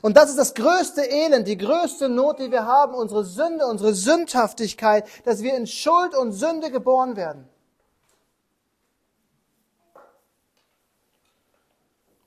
Und 0.00 0.16
das 0.16 0.30
ist 0.30 0.38
das 0.38 0.54
größte 0.54 1.02
Elend, 1.02 1.48
die 1.48 1.58
größte 1.58 2.08
Not, 2.08 2.38
die 2.38 2.50
wir 2.50 2.66
haben, 2.66 2.94
unsere 2.94 3.24
Sünde, 3.24 3.66
unsere 3.66 3.94
Sündhaftigkeit, 3.94 5.06
dass 5.24 5.42
wir 5.42 5.56
in 5.56 5.66
Schuld 5.66 6.14
und 6.14 6.32
Sünde 6.32 6.70
geboren 6.70 7.16
werden. 7.16 7.48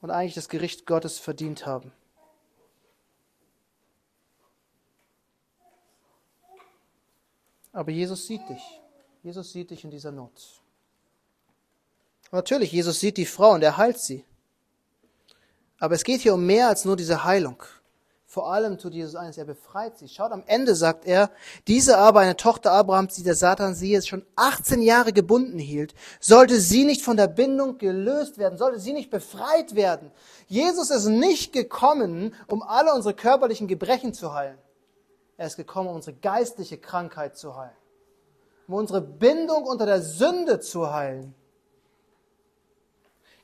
Und 0.02 0.12
eigentlich 0.12 0.36
das 0.36 0.50
Gericht 0.50 0.86
Gottes 0.86 1.18
verdient 1.18 1.66
haben. 1.66 1.92
Aber 7.74 7.92
Jesus 7.92 8.28
sieht 8.28 8.48
dich. 8.48 8.82
Jesus 9.24 9.52
sieht 9.52 9.72
dich 9.72 9.84
in 9.84 9.92
dieser 9.92 10.12
Not. 10.12 10.62
Natürlich, 12.32 12.72
Jesus 12.72 13.00
sieht 13.00 13.18
die 13.18 13.26
Frau 13.26 13.52
und 13.52 13.64
er 13.64 13.78
heilt 13.78 13.98
sie. 13.98 14.24
Aber 15.79 15.96
es 15.96 16.03
geht 16.03 16.22
hier 16.22 16.34
um 16.34 16.46
mehr 16.46 16.67
als 16.67 16.86
nur 16.86 16.96
diese 16.96 17.24
Heilung. 17.24 17.62
Vor 18.36 18.51
allem 18.51 18.77
tut 18.77 18.94
Jesus 18.94 19.15
eines, 19.15 19.38
er 19.38 19.46
befreit 19.46 19.98
sie. 19.98 20.10
Schaut, 20.10 20.34
am 20.34 20.44
Ende 20.46 20.75
sagt 20.75 21.05
er, 21.05 21.32
diese 21.67 21.98
aber, 21.98 22.20
eine 22.20 22.36
Tochter 22.36 22.74
Abrahams, 22.74 23.15
die 23.15 23.24
der 23.24 23.36
Satan 23.36 23.75
sie 23.75 23.91
jetzt 23.91 24.10
schon 24.10 24.25
18 24.36 24.82
Jahre 24.82 25.13
gebunden 25.13 25.58
hielt, 25.58 25.94
sollte 26.20 26.60
sie 26.60 26.84
nicht 26.84 27.01
von 27.01 27.15
der 27.15 27.27
Bindung 27.27 27.77
gelöst 27.77 28.38
werden, 28.38 28.58
sollte 28.58 28.79
sie 28.79 28.91
nicht 28.91 29.10
befreit 29.10 29.75
werden. 29.75 30.12
Jesus 30.48 30.89
ist 30.89 31.05
nicht 31.05 31.53
gekommen, 31.53 32.34
um 32.48 32.62
alle 32.62 32.94
unsere 32.94 33.13
körperlichen 33.13 33.70
Gebrechen 33.70 34.13
zu 34.13 34.34
heilen. 34.34 34.58
Er 35.38 35.48
ist 35.48 35.55
gekommen, 35.55 35.88
um 35.88 35.96
unsere 35.96 36.17
geistliche 36.17 36.77
Krankheit 36.77 37.38
zu 37.38 37.55
heilen, 37.55 37.77
um 38.67 38.74
unsere 38.74 39.00
Bindung 39.00 39.63
unter 39.63 39.86
der 39.86 40.01
Sünde 40.01 40.60
zu 40.60 40.91
heilen. 40.91 41.36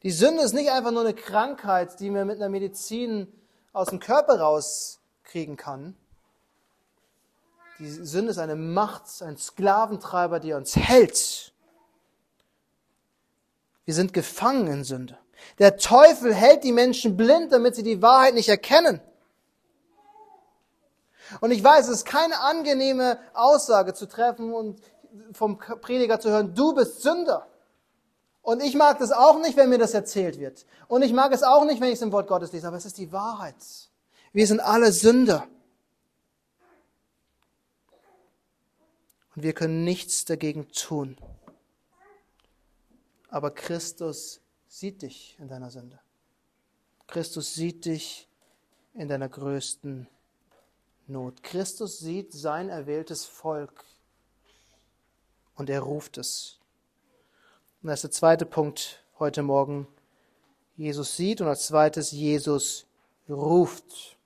Die 0.03 0.11
Sünde 0.11 0.43
ist 0.43 0.53
nicht 0.53 0.71
einfach 0.71 0.91
nur 0.91 1.01
eine 1.01 1.13
Krankheit, 1.13 1.99
die 1.99 2.09
man 2.09 2.25
mit 2.25 2.37
einer 2.37 2.49
Medizin 2.49 3.31
aus 3.71 3.89
dem 3.89 3.99
Körper 3.99 4.39
rauskriegen 4.39 5.57
kann. 5.57 5.95
Die 7.77 7.89
Sünde 7.89 8.31
ist 8.31 8.37
eine 8.37 8.55
Macht, 8.55 9.03
ein 9.21 9.37
Sklaventreiber, 9.37 10.39
der 10.39 10.57
uns 10.57 10.75
hält. 10.75 11.53
Wir 13.85 13.93
sind 13.93 14.13
gefangen 14.13 14.67
in 14.67 14.83
Sünde. 14.83 15.17
Der 15.59 15.77
Teufel 15.77 16.33
hält 16.33 16.63
die 16.63 16.71
Menschen 16.71 17.17
blind, 17.17 17.51
damit 17.51 17.75
sie 17.75 17.83
die 17.83 18.01
Wahrheit 18.01 18.33
nicht 18.33 18.49
erkennen. 18.49 19.01
Und 21.39 21.51
ich 21.51 21.63
weiß, 21.63 21.87
es 21.87 21.97
ist 21.97 22.05
keine 22.05 22.39
angenehme 22.39 23.19
Aussage 23.33 23.93
zu 23.93 24.07
treffen 24.07 24.53
und 24.53 24.81
vom 25.33 25.57
Prediger 25.57 26.19
zu 26.19 26.29
hören, 26.29 26.53
du 26.53 26.73
bist 26.73 27.01
Sünder. 27.01 27.47
Und 28.41 28.61
ich 28.61 28.75
mag 28.75 28.99
das 28.99 29.11
auch 29.11 29.39
nicht, 29.39 29.55
wenn 29.55 29.69
mir 29.69 29.77
das 29.77 29.93
erzählt 29.93 30.39
wird. 30.39 30.65
Und 30.87 31.03
ich 31.03 31.13
mag 31.13 31.31
es 31.31 31.43
auch 31.43 31.65
nicht, 31.65 31.79
wenn 31.79 31.89
ich 31.89 31.95
es 31.95 32.01
im 32.01 32.11
Wort 32.11 32.27
Gottes 32.27 32.51
lese, 32.51 32.67
aber 32.67 32.77
es 32.77 32.85
ist 32.85 32.97
die 32.97 33.11
Wahrheit. 33.11 33.55
Wir 34.33 34.47
sind 34.47 34.59
alle 34.59 34.91
Sünder. 34.91 35.47
Und 39.35 39.43
wir 39.43 39.53
können 39.53 39.83
nichts 39.83 40.25
dagegen 40.25 40.67
tun. 40.71 41.17
Aber 43.29 43.51
Christus 43.51 44.41
sieht 44.67 45.03
dich 45.03 45.37
in 45.39 45.47
deiner 45.47 45.69
Sünde. 45.69 45.99
Christus 47.07 47.53
sieht 47.53 47.85
dich 47.85 48.27
in 48.93 49.07
deiner 49.07 49.29
größten 49.29 50.07
Not. 51.07 51.43
Christus 51.43 51.99
sieht 51.99 52.33
sein 52.33 52.69
erwähltes 52.69 53.25
Volk 53.25 53.85
und 55.55 55.69
er 55.69 55.81
ruft 55.81 56.17
es. 56.17 56.60
Und 57.81 57.87
das 57.87 57.99
ist 57.99 58.03
der 58.03 58.11
zweite 58.11 58.45
Punkt 58.45 59.03
heute 59.17 59.41
Morgen. 59.41 59.87
Jesus 60.77 61.17
sieht 61.17 61.41
und 61.41 61.47
als 61.47 61.65
zweites 61.65 62.11
Jesus 62.11 62.85
ruft. 63.27 64.17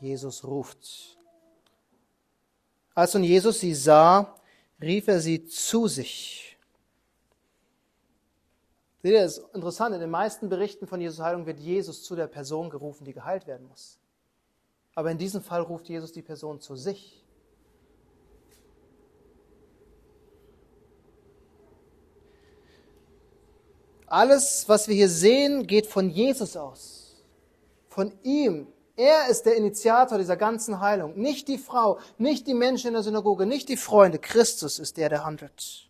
Jesus 0.00 0.44
ruft. 0.44 1.16
Als 2.94 3.14
nun 3.14 3.24
Jesus 3.24 3.60
sie 3.60 3.74
sah, 3.74 4.34
rief 4.82 5.08
er 5.08 5.20
sie 5.20 5.46
zu 5.46 5.88
sich. 5.88 6.58
Seht 9.02 9.12
ihr, 9.12 9.22
das 9.22 9.38
ist 9.38 9.54
interessant. 9.54 9.94
In 9.94 10.00
den 10.00 10.10
meisten 10.10 10.50
Berichten 10.50 10.86
von 10.86 11.00
Jesus 11.00 11.20
Heilung 11.20 11.46
wird 11.46 11.60
Jesus 11.60 12.02
zu 12.02 12.16
der 12.16 12.26
Person 12.26 12.68
gerufen, 12.68 13.06
die 13.06 13.14
geheilt 13.14 13.46
werden 13.46 13.66
muss. 13.66 13.98
Aber 14.94 15.10
in 15.10 15.16
diesem 15.16 15.42
Fall 15.42 15.62
ruft 15.62 15.88
Jesus 15.88 16.12
die 16.12 16.22
Person 16.22 16.60
zu 16.60 16.76
sich. 16.76 17.24
Alles, 24.10 24.68
was 24.68 24.88
wir 24.88 24.94
hier 24.94 25.08
sehen, 25.08 25.66
geht 25.66 25.86
von 25.86 26.08
Jesus 26.10 26.56
aus. 26.56 27.22
Von 27.88 28.12
ihm. 28.22 28.68
Er 28.96 29.28
ist 29.28 29.42
der 29.42 29.56
Initiator 29.56 30.18
dieser 30.18 30.36
ganzen 30.36 30.80
Heilung. 30.80 31.16
Nicht 31.16 31.46
die 31.48 31.58
Frau, 31.58 31.98
nicht 32.16 32.46
die 32.46 32.54
Menschen 32.54 32.88
in 32.88 32.94
der 32.94 33.02
Synagoge, 33.02 33.46
nicht 33.46 33.68
die 33.68 33.76
Freunde. 33.76 34.18
Christus 34.18 34.78
ist 34.78 34.96
der, 34.96 35.08
der 35.08 35.24
handelt. 35.24 35.88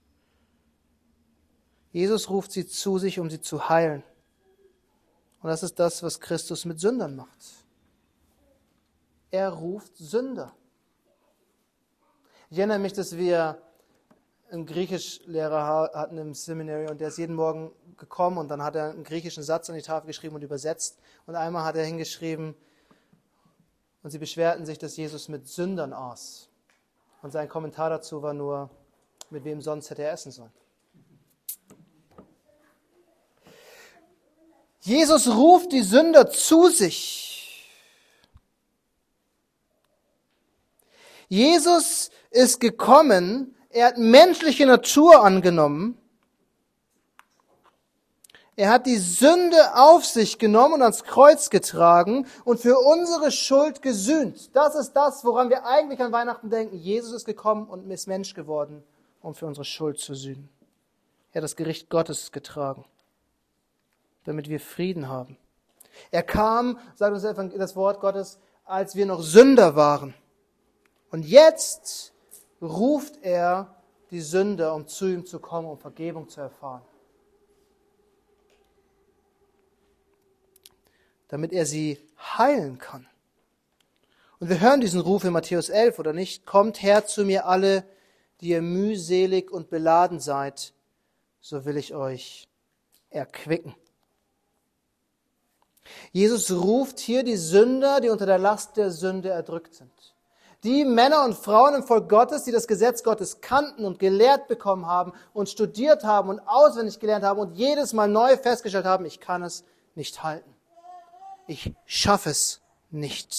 Jesus 1.90 2.28
ruft 2.28 2.52
sie 2.52 2.66
zu 2.66 2.98
sich, 2.98 3.18
um 3.18 3.30
sie 3.30 3.40
zu 3.40 3.68
heilen. 3.68 4.02
Und 5.40 5.48
das 5.48 5.62
ist 5.62 5.78
das, 5.78 6.02
was 6.02 6.20
Christus 6.20 6.64
mit 6.64 6.80
Sündern 6.80 7.16
macht. 7.16 7.38
Er 9.30 9.50
ruft 9.50 9.96
Sünder. 9.96 10.52
Ich 12.50 12.58
erinnere 12.58 12.78
mich, 12.78 12.92
dass 12.92 13.16
wir 13.16 13.60
einen 14.50 14.66
Griechischlehrer 14.66 15.90
hatten 15.94 16.16
im 16.18 16.34
Seminary 16.34 16.88
und 16.88 17.00
der 17.00 17.08
ist 17.08 17.18
jeden 17.18 17.34
Morgen 17.34 17.72
gekommen 17.98 18.38
und 18.38 18.48
dann 18.48 18.62
hat 18.62 18.76
er 18.76 18.90
einen 18.90 19.04
griechischen 19.04 19.42
Satz 19.42 19.68
an 19.68 19.76
die 19.76 19.82
Tafel 19.82 20.06
geschrieben 20.06 20.34
und 20.34 20.42
übersetzt. 20.42 20.98
Und 21.26 21.34
einmal 21.34 21.64
hat 21.64 21.76
er 21.76 21.84
hingeschrieben, 21.84 22.54
und 24.02 24.10
sie 24.10 24.18
beschwerten 24.18 24.64
sich, 24.64 24.78
dass 24.78 24.96
Jesus 24.96 25.28
mit 25.28 25.48
Sündern 25.48 25.92
aß. 25.92 26.48
Und 27.20 27.32
sein 27.32 27.48
Kommentar 27.48 27.90
dazu 27.90 28.22
war 28.22 28.32
nur, 28.32 28.70
mit 29.28 29.44
wem 29.44 29.60
sonst 29.60 29.90
hätte 29.90 30.02
er 30.02 30.12
essen 30.12 30.32
sollen. 30.32 30.52
Jesus 34.80 35.28
ruft 35.28 35.72
die 35.72 35.82
Sünder 35.82 36.30
zu 36.30 36.68
sich. 36.68 37.68
Jesus 41.28 42.10
ist 42.30 42.60
gekommen, 42.60 43.54
er 43.70 43.88
hat 43.88 43.98
menschliche 43.98 44.66
Natur 44.66 45.22
angenommen, 45.22 45.98
er 48.58 48.70
hat 48.70 48.86
die 48.86 48.96
Sünde 48.96 49.76
auf 49.76 50.04
sich 50.04 50.36
genommen 50.40 50.74
und 50.74 50.82
ans 50.82 51.04
Kreuz 51.04 51.48
getragen 51.48 52.26
und 52.44 52.58
für 52.58 52.76
unsere 52.76 53.30
Schuld 53.30 53.82
gesühnt. 53.82 54.50
Das 54.56 54.74
ist 54.74 54.94
das, 54.94 55.24
woran 55.24 55.48
wir 55.48 55.64
eigentlich 55.64 56.00
an 56.00 56.10
Weihnachten 56.10 56.50
denken. 56.50 56.76
Jesus 56.76 57.12
ist 57.12 57.24
gekommen 57.24 57.68
und 57.68 57.88
ist 57.88 58.08
Mensch 58.08 58.34
geworden, 58.34 58.82
um 59.22 59.36
für 59.36 59.46
unsere 59.46 59.64
Schuld 59.64 60.00
zu 60.00 60.14
sühnen. 60.16 60.48
Er 61.30 61.36
hat 61.36 61.44
das 61.44 61.54
Gericht 61.54 61.88
Gottes 61.88 62.32
getragen, 62.32 62.84
damit 64.24 64.48
wir 64.48 64.58
Frieden 64.58 65.08
haben. 65.08 65.36
Er 66.10 66.24
kam, 66.24 66.80
sagt 66.96 67.12
uns 67.12 67.52
das 67.56 67.76
Wort 67.76 68.00
Gottes, 68.00 68.40
als 68.64 68.96
wir 68.96 69.06
noch 69.06 69.22
Sünder 69.22 69.76
waren. 69.76 70.14
Und 71.12 71.24
jetzt 71.24 72.12
ruft 72.60 73.22
er 73.22 73.74
die 74.10 74.20
Sünder, 74.20 74.74
um 74.74 74.86
zu 74.86 75.06
ihm 75.06 75.26
zu 75.26 75.38
kommen, 75.38 75.68
um 75.68 75.78
Vergebung 75.78 76.28
zu 76.28 76.40
erfahren. 76.40 76.82
damit 81.28 81.52
er 81.52 81.66
sie 81.66 81.98
heilen 82.18 82.78
kann. 82.78 83.06
Und 84.40 84.48
wir 84.48 84.60
hören 84.60 84.80
diesen 84.80 85.00
Ruf 85.00 85.24
in 85.24 85.32
Matthäus 85.32 85.68
11 85.68 85.98
oder 85.98 86.12
nicht? 86.12 86.46
Kommt 86.46 86.82
her 86.82 87.06
zu 87.06 87.24
mir 87.24 87.46
alle, 87.46 87.84
die 88.40 88.48
ihr 88.48 88.62
mühselig 88.62 89.50
und 89.50 89.68
beladen 89.68 90.20
seid, 90.20 90.72
so 91.40 91.64
will 91.64 91.76
ich 91.76 91.94
euch 91.94 92.48
erquicken. 93.10 93.74
Jesus 96.12 96.50
ruft 96.52 96.98
hier 96.98 97.22
die 97.24 97.36
Sünder, 97.36 98.00
die 98.00 98.10
unter 98.10 98.26
der 98.26 98.38
Last 98.38 98.76
der 98.76 98.90
Sünde 98.90 99.30
erdrückt 99.30 99.74
sind. 99.74 99.90
Die 100.64 100.84
Männer 100.84 101.24
und 101.24 101.34
Frauen 101.34 101.74
im 101.74 101.82
Volk 101.84 102.08
Gottes, 102.08 102.44
die 102.44 102.52
das 102.52 102.66
Gesetz 102.66 103.02
Gottes 103.02 103.40
kannten 103.40 103.84
und 103.84 103.98
gelehrt 103.98 104.48
bekommen 104.48 104.86
haben 104.86 105.12
und 105.32 105.48
studiert 105.48 106.04
haben 106.04 106.28
und 106.28 106.40
auswendig 106.40 106.98
gelernt 106.98 107.24
haben 107.24 107.38
und 107.38 107.54
jedes 107.54 107.92
Mal 107.92 108.08
neu 108.08 108.36
festgestellt 108.36 108.84
haben, 108.84 109.04
ich 109.04 109.20
kann 109.20 109.42
es 109.42 109.64
nicht 109.94 110.22
halten 110.22 110.58
ich 111.48 111.74
schaffe 111.86 112.30
es 112.30 112.60
nicht. 112.90 113.30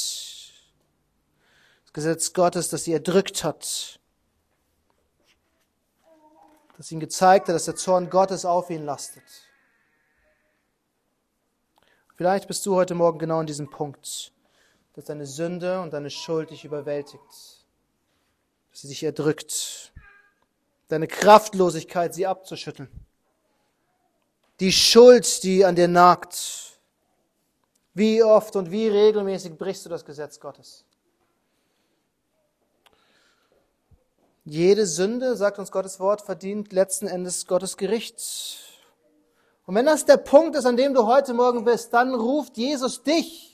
Das 1.84 1.94
Gesetz 1.94 2.34
Gottes, 2.34 2.70
das 2.70 2.84
sie 2.84 2.94
erdrückt 2.94 3.44
hat, 3.44 4.00
das 6.76 6.92
ihnen 6.92 7.00
gezeigt 7.00 7.48
hat, 7.48 7.56
dass 7.56 7.66
der 7.66 7.76
Zorn 7.76 8.10
Gottes 8.10 8.46
auf 8.46 8.70
ihn 8.70 8.84
lastet. 8.84 9.24
Vielleicht 12.16 12.48
bist 12.48 12.66
du 12.66 12.76
heute 12.76 12.96
Morgen 12.96 13.20
genau 13.20 13.40
an 13.40 13.48
diesem 13.48 13.70
Punkt, 13.70 14.34
dass 15.00 15.06
deine 15.06 15.26
Sünde 15.26 15.80
und 15.82 15.94
deine 15.94 16.10
Schuld 16.10 16.50
dich 16.50 16.66
überwältigt, 16.66 17.24
dass 18.70 18.82
sie 18.82 18.90
dich 18.90 19.02
erdrückt, 19.02 19.94
deine 20.90 21.08
Kraftlosigkeit, 21.08 22.14
sie 22.14 22.28
abzuschütteln, 22.28 22.90
die 24.60 24.74
Schuld, 24.74 25.44
die 25.44 25.64
an 25.64 25.78
dir 25.78 25.88
nagt, 25.88 26.80
wie 27.94 28.22
oft 28.22 28.58
und 28.58 28.72
wie 28.72 28.90
regelmäßig 28.90 29.58
brichst 29.58 29.86
du 29.86 29.90
das 29.90 30.04
Gesetz 30.04 30.38
Gottes? 30.40 30.84
Jede 34.44 34.86
Sünde, 34.86 35.38
sagt 35.38 35.60
uns 35.60 35.72
Gottes 35.72 36.00
Wort, 36.02 36.22
verdient 36.22 36.74
letzten 36.74 37.08
Endes 37.08 37.48
Gottes 37.48 37.78
Gericht. 37.78 38.22
Und 39.66 39.76
wenn 39.76 39.86
das 39.86 40.06
der 40.06 40.18
Punkt 40.18 40.58
ist, 40.58 40.66
an 40.66 40.76
dem 40.76 40.94
du 40.94 41.06
heute 41.06 41.34
Morgen 41.34 41.64
bist, 41.64 41.94
dann 41.94 42.14
ruft 42.14 42.58
Jesus 42.58 43.02
dich. 43.04 43.49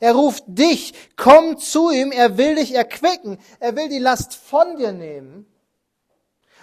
Er 0.00 0.14
ruft 0.14 0.44
dich, 0.46 0.94
komm 1.16 1.58
zu 1.58 1.90
ihm, 1.90 2.12
er 2.12 2.36
will 2.36 2.56
dich 2.56 2.74
erquicken, 2.74 3.38
er 3.60 3.76
will 3.76 3.88
die 3.88 3.98
Last 3.98 4.34
von 4.34 4.76
dir 4.76 4.92
nehmen 4.92 5.46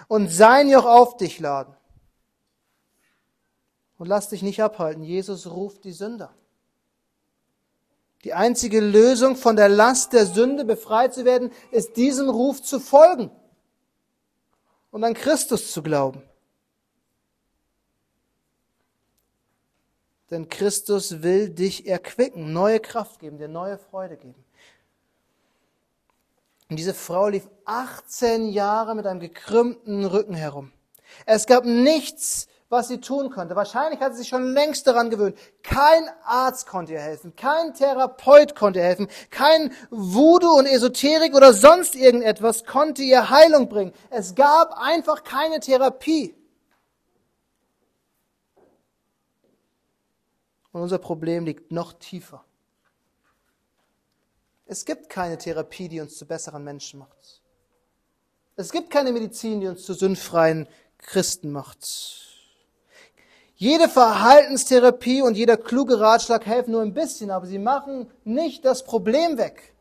und 0.08 0.28
sein 0.28 0.68
Joch 0.68 0.84
auf 0.84 1.16
dich 1.16 1.40
laden. 1.40 1.74
Und 3.96 4.08
lass 4.08 4.28
dich 4.28 4.42
nicht 4.42 4.62
abhalten, 4.62 5.02
Jesus 5.02 5.50
ruft 5.50 5.84
die 5.84 5.92
Sünder. 5.92 6.34
Die 8.24 8.32
einzige 8.32 8.80
Lösung, 8.80 9.36
von 9.36 9.54
der 9.54 9.68
Last 9.68 10.14
der 10.14 10.26
Sünde 10.26 10.64
befreit 10.64 11.14
zu 11.14 11.24
werden, 11.24 11.52
ist 11.70 11.96
diesem 11.96 12.30
Ruf 12.30 12.62
zu 12.62 12.80
folgen 12.80 13.30
und 14.90 15.04
an 15.04 15.14
Christus 15.14 15.72
zu 15.72 15.82
glauben. 15.82 16.22
Denn 20.30 20.48
Christus 20.48 21.22
will 21.22 21.50
dich 21.50 21.86
erquicken, 21.86 22.52
neue 22.52 22.80
Kraft 22.80 23.20
geben, 23.20 23.38
dir 23.38 23.48
neue 23.48 23.78
Freude 23.78 24.16
geben. 24.16 24.44
Und 26.70 26.78
diese 26.78 26.94
Frau 26.94 27.28
lief 27.28 27.46
18 27.66 28.48
Jahre 28.48 28.94
mit 28.94 29.06
einem 29.06 29.20
gekrümmten 29.20 30.04
Rücken 30.06 30.34
herum. 30.34 30.72
Es 31.26 31.46
gab 31.46 31.64
nichts, 31.64 32.48
was 32.70 32.88
sie 32.88 33.00
tun 33.00 33.30
konnte. 33.30 33.54
Wahrscheinlich 33.54 34.00
hat 34.00 34.12
sie 34.12 34.20
sich 34.20 34.28
schon 34.28 34.52
längst 34.52 34.86
daran 34.86 35.10
gewöhnt. 35.10 35.36
Kein 35.62 36.08
Arzt 36.24 36.66
konnte 36.66 36.94
ihr 36.94 37.00
helfen, 37.00 37.36
kein 37.36 37.74
Therapeut 37.74 38.56
konnte 38.56 38.80
ihr 38.80 38.86
helfen, 38.86 39.08
kein 39.30 39.72
Voodoo 39.90 40.58
und 40.58 40.66
Esoterik 40.66 41.34
oder 41.34 41.52
sonst 41.52 41.94
irgendetwas 41.94 42.64
konnte 42.64 43.02
ihr 43.02 43.30
Heilung 43.30 43.68
bringen. 43.68 43.92
Es 44.10 44.34
gab 44.34 44.76
einfach 44.76 45.22
keine 45.22 45.60
Therapie. 45.60 46.34
Und 50.74 50.82
unser 50.82 50.98
Problem 50.98 51.44
liegt 51.44 51.70
noch 51.70 51.92
tiefer. 51.92 52.44
Es 54.66 54.84
gibt 54.84 55.08
keine 55.08 55.38
Therapie, 55.38 55.88
die 55.88 56.00
uns 56.00 56.18
zu 56.18 56.26
besseren 56.26 56.64
Menschen 56.64 56.98
macht. 56.98 57.42
Es 58.56 58.72
gibt 58.72 58.90
keine 58.90 59.12
Medizin, 59.12 59.60
die 59.60 59.68
uns 59.68 59.84
zu 59.84 59.94
sündfreien 59.94 60.66
Christen 60.98 61.52
macht. 61.52 61.78
Jede 63.54 63.88
Verhaltenstherapie 63.88 65.22
und 65.22 65.36
jeder 65.36 65.56
kluge 65.56 66.00
Ratschlag 66.00 66.44
helfen 66.44 66.72
nur 66.72 66.82
ein 66.82 66.92
bisschen, 66.92 67.30
aber 67.30 67.46
sie 67.46 67.60
machen 67.60 68.10
nicht 68.24 68.64
das 68.64 68.84
Problem 68.84 69.38
weg. 69.38 69.76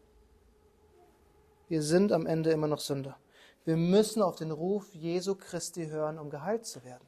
Wir 1.70 1.82
sind 1.82 2.12
am 2.12 2.28
Ende 2.28 2.52
immer 2.52 2.68
noch 2.68 2.80
Sünder. 2.80 3.18
Wir 3.66 3.78
müssen 3.78 4.22
auf 4.22 4.36
den 4.36 4.52
Ruf 4.52 4.94
Jesu 4.94 5.34
Christi 5.34 5.88
hören, 5.88 6.20
um 6.20 6.30
geheilt 6.30 6.68
zu 6.68 6.84
werden. 6.84 7.08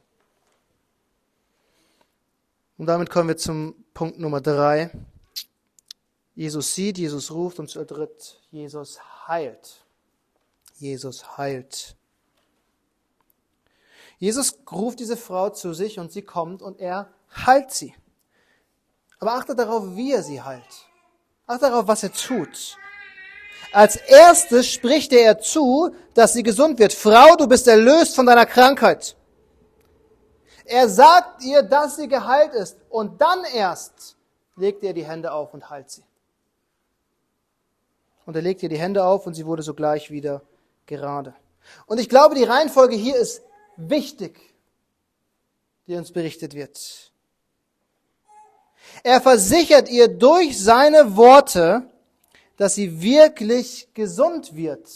Und 2.78 2.86
damit 2.86 3.10
kommen 3.10 3.28
wir 3.28 3.36
zum 3.36 3.74
Punkt 3.94 4.18
Nummer 4.18 4.40
drei. 4.40 4.90
Jesus 6.34 6.74
sieht, 6.74 6.98
Jesus 6.98 7.30
ruft 7.30 7.58
und 7.58 7.68
zu 7.68 7.84
dritt, 7.84 8.40
Jesus 8.50 8.98
heilt. 9.26 9.84
Jesus 10.74 11.38
heilt. 11.38 11.96
Jesus 14.18 14.58
ruft 14.70 15.00
diese 15.00 15.16
Frau 15.16 15.50
zu 15.50 15.72
sich 15.72 15.98
und 15.98 16.12
sie 16.12 16.22
kommt 16.22 16.62
und 16.62 16.78
er 16.78 17.08
heilt 17.46 17.70
sie. 17.72 17.94
Aber 19.18 19.34
achtet 19.34 19.58
darauf, 19.58 19.96
wie 19.96 20.12
er 20.12 20.22
sie 20.22 20.42
heilt. 20.42 20.86
Achtet 21.46 21.70
darauf, 21.70 21.86
was 21.86 22.02
er 22.02 22.12
tut. 22.12 22.76
Als 23.72 23.96
erstes 23.96 24.70
spricht 24.70 25.12
er 25.12 25.38
zu, 25.38 25.94
dass 26.14 26.34
sie 26.34 26.42
gesund 26.42 26.78
wird. 26.78 26.92
Frau, 26.92 27.36
du 27.36 27.46
bist 27.46 27.66
erlöst 27.66 28.14
von 28.14 28.26
deiner 28.26 28.46
Krankheit. 28.46 29.16
Er 30.66 30.88
sagt 30.88 31.44
ihr, 31.44 31.62
dass 31.62 31.96
sie 31.96 32.08
geheilt 32.08 32.52
ist 32.54 32.76
und 32.90 33.20
dann 33.20 33.44
erst 33.54 34.16
legt 34.56 34.82
er 34.82 34.92
die 34.92 35.04
Hände 35.04 35.32
auf 35.32 35.54
und 35.54 35.70
heilt 35.70 35.90
sie. 35.90 36.02
Und 38.24 38.34
er 38.34 38.42
legt 38.42 38.62
ihr 38.62 38.68
die 38.68 38.78
Hände 38.78 39.04
auf 39.04 39.26
und 39.26 39.34
sie 39.34 39.46
wurde 39.46 39.62
sogleich 39.62 40.10
wieder 40.10 40.42
gerade. 40.86 41.34
Und 41.86 41.98
ich 41.98 42.08
glaube, 42.08 42.34
die 42.34 42.44
Reihenfolge 42.44 42.96
hier 42.96 43.16
ist 43.16 43.42
wichtig, 43.76 44.54
die 45.86 45.94
uns 45.94 46.10
berichtet 46.10 46.54
wird. 46.54 47.12
Er 49.02 49.20
versichert 49.20 49.88
ihr 49.88 50.08
durch 50.08 50.60
seine 50.62 51.16
Worte, 51.16 51.88
dass 52.56 52.74
sie 52.74 53.00
wirklich 53.00 53.88
gesund 53.94 54.56
wird. 54.56 54.88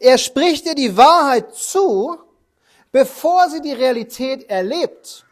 Er 0.00 0.18
spricht 0.18 0.66
ihr 0.66 0.74
die 0.74 0.96
Wahrheit 0.96 1.54
zu, 1.54 2.18
bevor 2.92 3.48
sie 3.48 3.60
die 3.60 3.72
Realität 3.72 4.48
erlebt. 4.48 5.24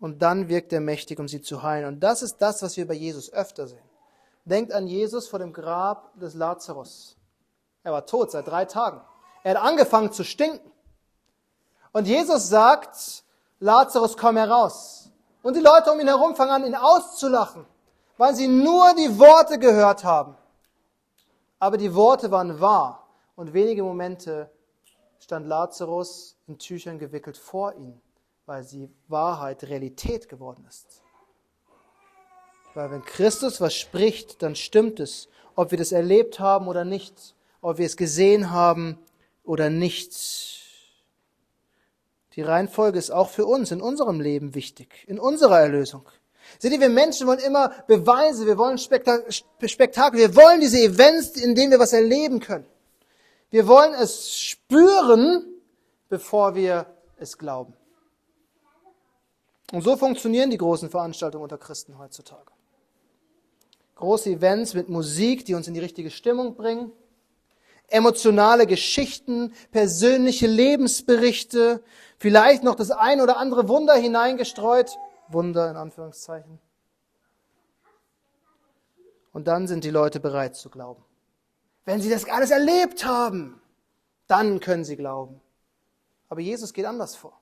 Und 0.00 0.22
dann 0.22 0.48
wirkt 0.48 0.72
er 0.72 0.80
mächtig, 0.80 1.18
um 1.18 1.26
sie 1.26 1.42
zu 1.42 1.62
heilen. 1.62 1.86
Und 1.86 2.00
das 2.00 2.22
ist 2.22 2.38
das, 2.38 2.62
was 2.62 2.76
wir 2.76 2.86
bei 2.86 2.94
Jesus 2.94 3.32
öfter 3.32 3.66
sehen. 3.66 3.82
Denkt 4.44 4.72
an 4.72 4.86
Jesus 4.86 5.28
vor 5.28 5.40
dem 5.40 5.52
Grab 5.52 6.18
des 6.18 6.34
Lazarus. 6.34 7.16
Er 7.82 7.92
war 7.92 8.06
tot 8.06 8.30
seit 8.30 8.46
drei 8.46 8.64
Tagen. 8.64 9.00
Er 9.42 9.54
hat 9.54 9.62
angefangen 9.62 10.12
zu 10.12 10.24
stinken. 10.24 10.70
Und 11.92 12.06
Jesus 12.06 12.48
sagt, 12.48 13.24
Lazarus, 13.60 14.16
komm 14.16 14.36
heraus. 14.36 15.10
Und 15.42 15.56
die 15.56 15.60
Leute 15.60 15.92
um 15.92 16.00
ihn 16.00 16.06
herum 16.06 16.36
fangen 16.36 16.50
an, 16.50 16.66
ihn 16.66 16.74
auszulachen, 16.74 17.66
weil 18.16 18.34
sie 18.34 18.46
nur 18.46 18.94
die 18.94 19.18
Worte 19.18 19.58
gehört 19.58 20.04
haben. 20.04 20.36
Aber 21.58 21.76
die 21.76 21.94
Worte 21.94 22.30
waren 22.30 22.60
wahr. 22.60 23.08
Und 23.36 23.52
wenige 23.52 23.82
Momente 23.82 24.50
stand 25.20 25.46
Lazarus 25.46 26.36
in 26.46 26.58
Tüchern 26.58 26.98
gewickelt 26.98 27.36
vor 27.36 27.74
ihm, 27.74 28.00
weil 28.46 28.64
die 28.64 28.90
Wahrheit 29.08 29.64
Realität 29.64 30.28
geworden 30.28 30.64
ist. 30.68 31.02
Weil 32.74 32.90
wenn 32.90 33.04
Christus 33.04 33.60
was 33.60 33.74
spricht, 33.74 34.42
dann 34.42 34.54
stimmt 34.54 35.00
es, 35.00 35.28
ob 35.56 35.70
wir 35.70 35.78
das 35.78 35.92
erlebt 35.92 36.38
haben 36.38 36.68
oder 36.68 36.84
nicht, 36.84 37.34
ob 37.60 37.78
wir 37.78 37.86
es 37.86 37.96
gesehen 37.96 38.50
haben 38.50 38.98
oder 39.42 39.70
nicht. 39.70 40.62
Die 42.34 42.42
Reihenfolge 42.42 42.98
ist 42.98 43.10
auch 43.10 43.28
für 43.28 43.46
uns 43.46 43.72
in 43.72 43.82
unserem 43.82 44.20
Leben 44.20 44.54
wichtig, 44.54 45.04
in 45.08 45.18
unserer 45.18 45.58
Erlösung. 45.58 46.08
Seht 46.58 46.72
ihr, 46.72 46.80
wir 46.80 46.88
Menschen 46.88 47.26
wollen 47.26 47.38
immer 47.40 47.70
Beweise, 47.86 48.46
wir 48.46 48.58
wollen 48.58 48.78
Spektakel, 48.78 50.18
wir 50.18 50.36
wollen 50.36 50.60
diese 50.60 50.78
Events, 50.78 51.30
in 51.40 51.54
denen 51.54 51.70
wir 51.70 51.78
was 51.78 51.92
erleben 51.92 52.40
können. 52.40 52.66
Wir 53.50 53.66
wollen 53.66 53.94
es 53.94 54.38
spüren, 54.38 55.46
bevor 56.08 56.54
wir 56.54 56.86
es 57.16 57.38
glauben. 57.38 57.74
Und 59.72 59.82
so 59.82 59.96
funktionieren 59.96 60.50
die 60.50 60.58
großen 60.58 60.90
Veranstaltungen 60.90 61.42
unter 61.42 61.58
Christen 61.58 61.98
heutzutage. 61.98 62.52
Große 63.96 64.30
Events 64.30 64.74
mit 64.74 64.88
Musik, 64.88 65.44
die 65.44 65.54
uns 65.54 65.68
in 65.68 65.74
die 65.74 65.80
richtige 65.80 66.10
Stimmung 66.10 66.54
bringen, 66.54 66.92
emotionale 67.88 68.66
Geschichten, 68.66 69.52
persönliche 69.70 70.46
Lebensberichte, 70.46 71.82
vielleicht 72.18 72.62
noch 72.62 72.74
das 72.74 72.90
ein 72.90 73.20
oder 73.20 73.38
andere 73.38 73.68
Wunder 73.68 73.94
hineingestreut. 73.94 74.90
Wunder 75.28 75.70
in 75.70 75.76
Anführungszeichen. 75.76 76.58
Und 79.32 79.46
dann 79.46 79.66
sind 79.68 79.84
die 79.84 79.90
Leute 79.90 80.20
bereit 80.20 80.56
zu 80.56 80.70
glauben. 80.70 81.04
Wenn 81.84 82.00
sie 82.00 82.10
das 82.10 82.28
alles 82.28 82.50
erlebt 82.50 83.04
haben, 83.04 83.60
dann 84.26 84.60
können 84.60 84.84
sie 84.84 84.96
glauben. 84.96 85.40
Aber 86.28 86.40
Jesus 86.40 86.72
geht 86.72 86.84
anders 86.84 87.16
vor. 87.16 87.40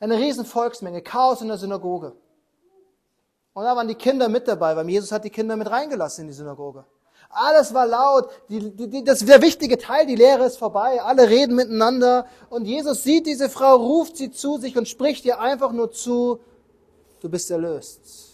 Eine 0.00 0.18
riesen 0.18 0.44
Volksmenge, 0.44 1.02
Chaos 1.02 1.42
in 1.42 1.48
der 1.48 1.58
Synagoge. 1.58 2.14
Und 3.54 3.64
da 3.64 3.76
waren 3.76 3.88
die 3.88 3.94
Kinder 3.94 4.28
mit 4.28 4.48
dabei, 4.48 4.74
weil 4.76 4.88
Jesus 4.88 5.12
hat 5.12 5.24
die 5.24 5.30
Kinder 5.30 5.56
mit 5.56 5.70
reingelassen 5.70 6.22
in 6.22 6.28
die 6.28 6.34
Synagoge. 6.34 6.84
Alles 7.28 7.72
war 7.72 7.86
laut, 7.86 8.30
die, 8.48 8.74
die, 8.74 8.88
die, 8.88 9.04
das 9.04 9.20
der 9.20 9.40
wichtige 9.40 9.78
Teil, 9.78 10.06
die 10.06 10.16
Lehre 10.16 10.44
ist 10.44 10.58
vorbei, 10.58 11.00
alle 11.02 11.28
reden 11.28 11.56
miteinander 11.56 12.26
und 12.50 12.66
Jesus 12.66 13.04
sieht 13.04 13.26
diese 13.26 13.48
Frau, 13.48 13.76
ruft 13.76 14.18
sie 14.18 14.30
zu 14.30 14.58
sich 14.58 14.76
und 14.76 14.86
spricht 14.86 15.24
ihr 15.24 15.40
einfach 15.40 15.72
nur 15.72 15.92
zu, 15.92 16.40
du 17.22 17.28
bist 17.28 17.50
erlöst. 17.50 18.32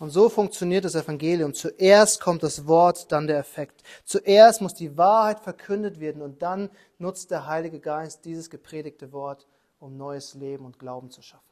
Und 0.00 0.10
so 0.10 0.28
funktioniert 0.28 0.84
das 0.84 0.94
Evangelium. 0.94 1.54
Zuerst 1.54 2.20
kommt 2.20 2.42
das 2.44 2.68
Wort, 2.68 3.10
dann 3.10 3.26
der 3.26 3.38
Effekt. 3.38 3.82
Zuerst 4.04 4.60
muss 4.60 4.74
die 4.74 4.96
Wahrheit 4.96 5.40
verkündet 5.40 5.98
werden 5.98 6.22
und 6.22 6.40
dann 6.40 6.70
nutzt 6.98 7.32
der 7.32 7.46
Heilige 7.46 7.80
Geist 7.80 8.24
dieses 8.24 8.48
gepredigte 8.48 9.12
Wort, 9.12 9.46
um 9.80 9.96
neues 9.96 10.34
Leben 10.34 10.64
und 10.64 10.78
Glauben 10.78 11.10
zu 11.10 11.20
schaffen. 11.20 11.42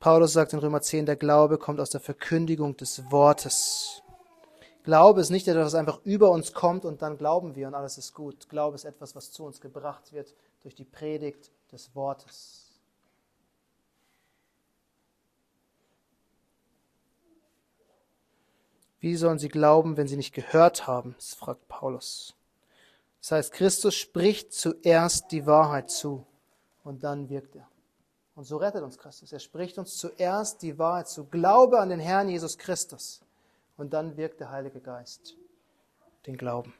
Paulus 0.00 0.32
sagt 0.32 0.52
in 0.52 0.60
Römer 0.60 0.80
10, 0.80 1.06
der 1.06 1.16
Glaube 1.16 1.58
kommt 1.58 1.80
aus 1.80 1.90
der 1.90 2.00
Verkündigung 2.00 2.76
des 2.76 3.10
Wortes. 3.10 4.02
Glaube 4.88 5.20
ist 5.20 5.28
nicht 5.28 5.46
etwas, 5.46 5.66
was 5.66 5.74
einfach 5.74 6.00
über 6.04 6.30
uns 6.30 6.54
kommt 6.54 6.86
und 6.86 7.02
dann 7.02 7.18
glauben 7.18 7.54
wir 7.54 7.68
und 7.68 7.74
alles 7.74 7.98
ist 7.98 8.14
gut. 8.14 8.48
Glaube 8.48 8.74
ist 8.74 8.86
etwas, 8.86 9.14
was 9.14 9.30
zu 9.30 9.44
uns 9.44 9.60
gebracht 9.60 10.14
wird 10.14 10.32
durch 10.62 10.74
die 10.74 10.86
Predigt 10.86 11.50
des 11.70 11.94
Wortes. 11.94 12.80
Wie 18.98 19.14
sollen 19.16 19.38
sie 19.38 19.50
glauben, 19.50 19.98
wenn 19.98 20.08
sie 20.08 20.16
nicht 20.16 20.32
gehört 20.32 20.86
haben? 20.86 21.14
Das 21.18 21.34
fragt 21.34 21.68
Paulus. 21.68 22.34
Das 23.20 23.32
heißt, 23.32 23.52
Christus 23.52 23.94
spricht 23.94 24.54
zuerst 24.54 25.30
die 25.32 25.44
Wahrheit 25.44 25.90
zu 25.90 26.24
und 26.82 27.04
dann 27.04 27.28
wirkt 27.28 27.56
er. 27.56 27.68
Und 28.34 28.44
so 28.44 28.56
rettet 28.56 28.82
uns 28.82 28.96
Christus. 28.96 29.34
Er 29.34 29.40
spricht 29.40 29.76
uns 29.76 29.98
zuerst 29.98 30.62
die 30.62 30.78
Wahrheit 30.78 31.08
zu. 31.08 31.26
Glaube 31.26 31.78
an 31.78 31.90
den 31.90 32.00
Herrn 32.00 32.30
Jesus 32.30 32.56
Christus. 32.56 33.20
Und 33.78 33.94
dann 33.94 34.16
wirkt 34.16 34.40
der 34.40 34.50
Heilige 34.50 34.80
Geist 34.80 35.36
den 36.26 36.36
Glauben. 36.36 36.74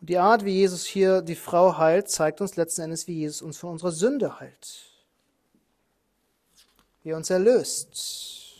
Und 0.00 0.08
die 0.08 0.16
Art, 0.16 0.44
wie 0.44 0.52
Jesus 0.52 0.86
hier 0.86 1.20
die 1.20 1.34
Frau 1.34 1.76
heilt, 1.76 2.08
zeigt 2.08 2.40
uns 2.40 2.56
letzten 2.56 2.82
Endes, 2.82 3.08
wie 3.08 3.14
Jesus 3.14 3.42
uns 3.42 3.58
von 3.58 3.70
unserer 3.70 3.90
Sünde 3.90 4.38
heilt. 4.38 4.92
Wie 7.02 7.10
er 7.10 7.16
uns 7.16 7.30
erlöst. 7.30 8.52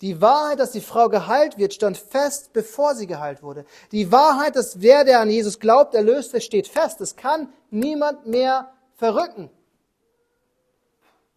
Die 0.00 0.20
Wahrheit, 0.20 0.58
dass 0.58 0.72
die 0.72 0.80
Frau 0.80 1.08
geheilt 1.08 1.58
wird, 1.58 1.74
stand 1.74 1.98
fest, 1.98 2.52
bevor 2.54 2.94
sie 2.94 3.06
geheilt 3.06 3.42
wurde. 3.42 3.66
Die 3.92 4.10
Wahrheit, 4.10 4.56
dass 4.56 4.80
wer, 4.80 5.04
der 5.04 5.20
an 5.20 5.28
Jesus 5.28 5.58
glaubt, 5.58 5.94
erlöst 5.94 6.32
wird, 6.32 6.42
steht 6.42 6.68
fest. 6.68 7.00
Es 7.02 7.16
kann 7.16 7.52
niemand 7.70 8.26
mehr 8.26 8.72
verrücken. 8.94 9.50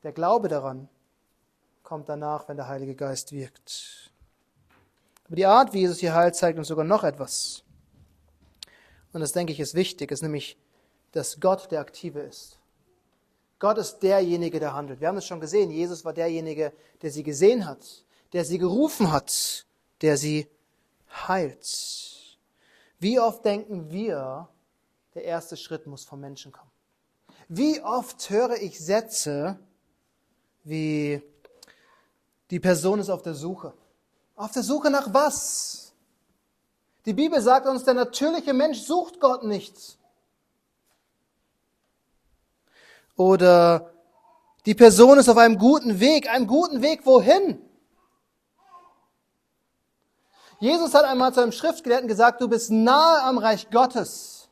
Der 0.03 0.11
Glaube 0.11 0.47
daran 0.47 0.87
kommt 1.83 2.09
danach, 2.09 2.47
wenn 2.47 2.57
der 2.57 2.67
Heilige 2.67 2.95
Geist 2.95 3.31
wirkt. 3.31 4.11
Aber 5.25 5.35
die 5.35 5.45
Art, 5.45 5.73
wie 5.73 5.79
Jesus 5.79 5.99
hier 5.99 6.13
heilt, 6.13 6.35
zeigt 6.35 6.57
uns 6.57 6.67
sogar 6.67 6.85
noch 6.85 7.03
etwas. 7.03 7.63
Und 9.13 9.21
das 9.21 9.31
denke 9.31 9.53
ich 9.53 9.59
ist 9.59 9.75
wichtig, 9.75 10.11
ist 10.11 10.21
nämlich, 10.21 10.57
dass 11.11 11.39
Gott 11.39 11.71
der 11.71 11.81
Aktive 11.81 12.19
ist. 12.19 12.59
Gott 13.59 13.77
ist 13.77 13.99
derjenige, 13.99 14.59
der 14.59 14.73
handelt. 14.73 15.01
Wir 15.01 15.09
haben 15.09 15.17
es 15.17 15.25
schon 15.25 15.41
gesehen. 15.41 15.71
Jesus 15.71 16.05
war 16.05 16.13
derjenige, 16.13 16.71
der 17.01 17.11
sie 17.11 17.23
gesehen 17.23 17.65
hat 17.65 18.05
der 18.33 18.45
sie 18.45 18.57
gerufen 18.57 19.11
hat, 19.11 19.65
der 20.01 20.17
sie 20.17 20.47
heilt. 21.27 22.37
Wie 22.99 23.19
oft 23.19 23.43
denken 23.45 23.89
wir, 23.91 24.49
der 25.15 25.23
erste 25.23 25.57
Schritt 25.57 25.87
muss 25.87 26.05
vom 26.05 26.19
Menschen 26.19 26.51
kommen? 26.51 26.71
Wie 27.47 27.81
oft 27.81 28.29
höre 28.29 28.57
ich 28.61 28.79
Sätze 28.79 29.59
wie, 30.63 31.21
die 32.49 32.59
Person 32.59 32.99
ist 32.99 33.09
auf 33.09 33.21
der 33.21 33.33
Suche. 33.33 33.73
Auf 34.35 34.51
der 34.51 34.63
Suche 34.63 34.89
nach 34.89 35.13
was? 35.13 35.93
Die 37.05 37.13
Bibel 37.13 37.41
sagt 37.41 37.67
uns, 37.67 37.83
der 37.83 37.93
natürliche 37.93 38.53
Mensch 38.53 38.81
sucht 38.81 39.19
Gott 39.19 39.43
nicht. 39.43 39.97
Oder 43.15 43.91
die 44.65 44.75
Person 44.75 45.17
ist 45.17 45.29
auf 45.29 45.37
einem 45.37 45.57
guten 45.57 45.99
Weg. 45.99 46.29
Einem 46.29 46.47
guten 46.47 46.81
Weg 46.81 47.05
wohin? 47.05 47.59
Jesus 50.59 50.93
hat 50.93 51.05
einmal 51.05 51.33
zu 51.33 51.41
einem 51.41 51.51
Schriftgelehrten 51.51 52.07
gesagt, 52.07 52.41
du 52.41 52.47
bist 52.47 52.69
nahe 52.69 53.23
am 53.23 53.37
Reich 53.37 53.69
Gottes. 53.69 54.49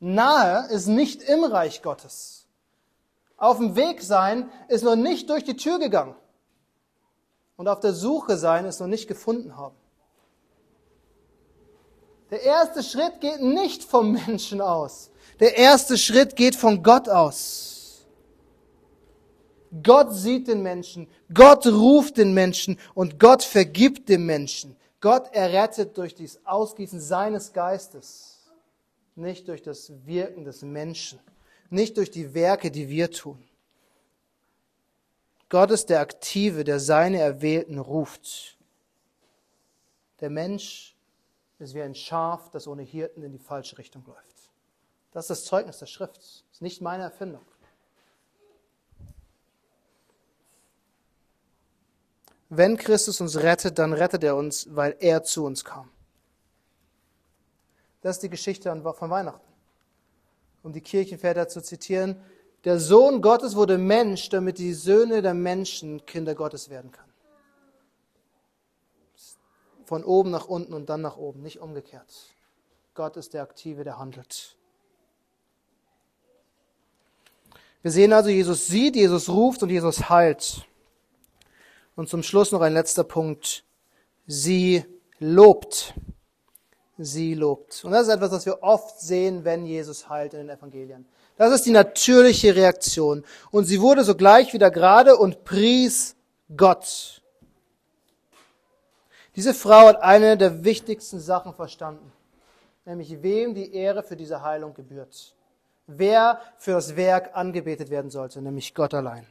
Nahe 0.00 0.68
ist 0.70 0.86
nicht 0.86 1.22
im 1.22 1.44
Reich 1.44 1.82
Gottes. 1.82 2.39
Auf 3.40 3.56
dem 3.56 3.74
Weg 3.74 4.02
sein 4.02 4.50
ist 4.68 4.84
noch 4.84 4.96
nicht 4.96 5.30
durch 5.30 5.42
die 5.42 5.56
Tür 5.56 5.78
gegangen. 5.78 6.14
Und 7.56 7.68
auf 7.68 7.80
der 7.80 7.94
Suche 7.94 8.36
sein 8.36 8.66
ist 8.66 8.80
noch 8.80 8.86
nicht 8.86 9.08
gefunden 9.08 9.56
haben. 9.56 9.74
Der 12.30 12.42
erste 12.42 12.82
Schritt 12.82 13.20
geht 13.20 13.40
nicht 13.40 13.82
vom 13.82 14.12
Menschen 14.12 14.60
aus. 14.60 15.10
Der 15.40 15.56
erste 15.56 15.96
Schritt 15.96 16.36
geht 16.36 16.54
von 16.54 16.82
Gott 16.82 17.08
aus. 17.08 18.06
Gott 19.82 20.12
sieht 20.12 20.46
den 20.48 20.62
Menschen, 20.62 21.08
Gott 21.32 21.66
ruft 21.66 22.18
den 22.18 22.34
Menschen 22.34 22.78
und 22.92 23.18
Gott 23.18 23.42
vergibt 23.42 24.08
dem 24.08 24.26
Menschen. 24.26 24.76
Gott 25.00 25.32
errettet 25.32 25.96
durch 25.96 26.14
das 26.14 26.40
Ausgießen 26.44 27.00
seines 27.00 27.52
Geistes, 27.54 28.50
nicht 29.14 29.48
durch 29.48 29.62
das 29.62 29.92
Wirken 30.04 30.44
des 30.44 30.62
Menschen, 30.62 31.20
nicht 31.70 31.96
durch 31.96 32.10
die 32.10 32.34
Werke, 32.34 32.70
die 32.70 32.88
wir 32.88 33.10
tun. 33.10 33.42
Gott 35.48 35.70
ist 35.70 35.90
der 35.90 36.00
Aktive, 36.00 36.64
der 36.64 36.78
seine 36.78 37.18
Erwählten 37.18 37.78
ruft. 37.78 38.56
Der 40.20 40.30
Mensch 40.30 40.96
ist 41.58 41.74
wie 41.74 41.82
ein 41.82 41.94
Schaf, 41.94 42.50
das 42.50 42.68
ohne 42.68 42.82
Hirten 42.82 43.22
in 43.22 43.32
die 43.32 43.38
falsche 43.38 43.76
Richtung 43.78 44.04
läuft. 44.06 44.50
Das 45.12 45.24
ist 45.24 45.30
das 45.30 45.44
Zeugnis 45.44 45.78
der 45.78 45.86
Schrift. 45.86 46.18
Das 46.18 46.44
ist 46.52 46.62
nicht 46.62 46.80
meine 46.80 47.02
Erfindung. 47.02 47.44
Wenn 52.48 52.76
Christus 52.76 53.20
uns 53.20 53.36
rettet, 53.36 53.78
dann 53.78 53.92
rettet 53.92 54.24
er 54.24 54.36
uns, 54.36 54.66
weil 54.74 54.96
er 54.98 55.22
zu 55.22 55.44
uns 55.44 55.64
kam. 55.64 55.88
Das 58.02 58.16
ist 58.16 58.22
die 58.22 58.30
Geschichte 58.30 58.70
von 58.70 59.10
Weihnachten. 59.10 59.49
Um 60.62 60.72
die 60.72 60.80
Kirchenväter 60.80 61.48
zu 61.48 61.62
zitieren, 61.62 62.20
der 62.64 62.78
Sohn 62.78 63.22
Gottes 63.22 63.56
wurde 63.56 63.78
Mensch, 63.78 64.28
damit 64.28 64.58
die 64.58 64.74
Söhne 64.74 65.22
der 65.22 65.34
Menschen 65.34 66.04
Kinder 66.04 66.34
Gottes 66.34 66.68
werden 66.68 66.90
können. 66.90 67.10
von 69.90 70.04
oben 70.04 70.30
nach 70.30 70.46
unten 70.46 70.72
und 70.72 70.88
dann 70.88 71.00
nach 71.00 71.16
oben, 71.16 71.42
nicht 71.42 71.58
umgekehrt. 71.58 72.06
Gott 72.94 73.16
ist 73.16 73.34
der 73.34 73.42
Aktive, 73.42 73.82
der 73.82 73.98
handelt. 73.98 74.56
Wir 77.82 77.90
sehen 77.90 78.12
also, 78.12 78.30
Jesus 78.30 78.68
sieht, 78.68 78.94
Jesus 78.94 79.28
ruft 79.28 79.64
und 79.64 79.70
Jesus 79.70 80.08
heilt. 80.08 80.64
Und 81.96 82.08
zum 82.08 82.22
Schluss 82.22 82.52
noch 82.52 82.60
ein 82.60 82.72
letzter 82.72 83.02
Punkt. 83.02 83.64
Sie 84.28 84.84
lobt. 85.18 85.92
Sie 87.04 87.34
lobt. 87.34 87.84
Und 87.84 87.92
das 87.92 88.08
ist 88.08 88.14
etwas, 88.14 88.32
was 88.32 88.46
wir 88.46 88.62
oft 88.62 89.00
sehen, 89.00 89.44
wenn 89.44 89.64
Jesus 89.64 90.08
heilt 90.08 90.34
in 90.34 90.40
den 90.40 90.50
Evangelien. 90.50 91.06
Das 91.36 91.52
ist 91.52 91.64
die 91.64 91.70
natürliche 91.70 92.54
Reaktion. 92.54 93.24
Und 93.50 93.64
sie 93.64 93.80
wurde 93.80 94.04
sogleich 94.04 94.52
wieder 94.52 94.70
gerade 94.70 95.16
und 95.16 95.44
pries 95.44 96.16
Gott. 96.54 97.22
Diese 99.36 99.54
Frau 99.54 99.86
hat 99.86 100.02
eine 100.02 100.36
der 100.36 100.64
wichtigsten 100.64 101.20
Sachen 101.20 101.54
verstanden, 101.54 102.12
nämlich 102.84 103.22
wem 103.22 103.54
die 103.54 103.72
Ehre 103.72 104.02
für 104.02 104.16
diese 104.16 104.42
Heilung 104.42 104.74
gebührt. 104.74 105.34
Wer 105.86 106.40
für 106.58 106.72
das 106.72 106.96
Werk 106.96 107.30
angebetet 107.34 107.88
werden 107.88 108.10
sollte, 108.10 108.42
nämlich 108.42 108.74
Gott 108.74 108.92
allein. 108.92 109.26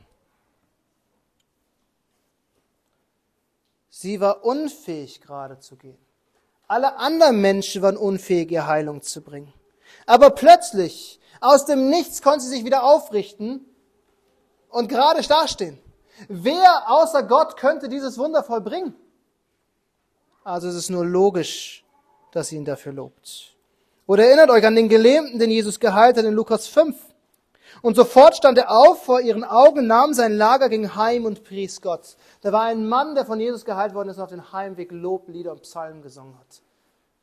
Sie 3.90 4.20
war 4.20 4.44
unfähig 4.44 5.22
gerade 5.22 5.60
zu 5.60 5.76
gehen. 5.76 6.09
Alle 6.70 6.98
anderen 6.98 7.42
Menschen 7.42 7.82
waren 7.82 7.98
unfähig, 7.98 8.52
ihr 8.52 8.68
Heilung 8.68 9.02
zu 9.02 9.22
bringen. 9.22 9.52
Aber 10.06 10.30
plötzlich, 10.30 11.20
aus 11.42 11.66
dem 11.66 11.90
Nichts, 11.90 12.22
konnte 12.22 12.42
sie 12.42 12.50
sich 12.50 12.64
wieder 12.64 12.84
aufrichten 12.84 13.66
und 14.70 14.88
gerade 14.88 15.22
dastehen. 15.24 15.80
Wer 16.28 16.84
außer 16.86 17.24
Gott 17.24 17.58
könnte 17.58 17.90
dieses 17.90 18.20
Wunder 18.20 18.44
vollbringen? 18.44 18.94
Also 20.44 20.68
es 20.68 20.76
ist 20.76 20.92
nur 20.92 21.06
logisch, 21.06 21.84
dass 22.32 22.50
sie 22.50 22.58
ihn 22.58 22.66
dafür 22.66 22.94
lobt. 22.94 23.56
Oder 24.06 24.26
erinnert 24.26 24.52
euch 24.52 24.66
an 24.66 24.76
den 24.76 24.90
Gelähmten, 24.90 25.40
den 25.40 25.50
Jesus 25.50 25.80
geheilt 25.80 26.18
hat 26.18 26.26
in 26.26 26.36
Lukas 26.36 26.68
5. 26.68 26.96
Und 27.82 27.96
sofort 27.96 28.36
stand 28.36 28.58
er 28.58 28.72
auf 28.72 29.04
vor 29.04 29.22
ihren 29.22 29.44
Augen, 29.44 29.88
nahm 29.88 30.14
sein 30.14 30.34
Lager, 30.34 30.70
ging 30.70 30.96
heim 30.96 31.26
und 31.26 31.44
pries 31.44 31.82
Gott. 31.82 32.18
Da 32.42 32.52
war 32.52 32.64
ein 32.64 32.88
Mann, 32.88 33.16
der 33.16 33.26
von 33.26 33.40
Jesus 33.40 33.64
geheilt 33.64 33.94
worden 33.94 34.10
ist 34.10 34.18
und 34.18 34.24
auf 34.24 34.30
den 34.30 34.52
Heimweg 34.52 34.92
Loblieder 34.92 35.52
und 35.52 35.62
Psalmen 35.62 36.02
gesungen 36.02 36.38
hat. 36.38 36.62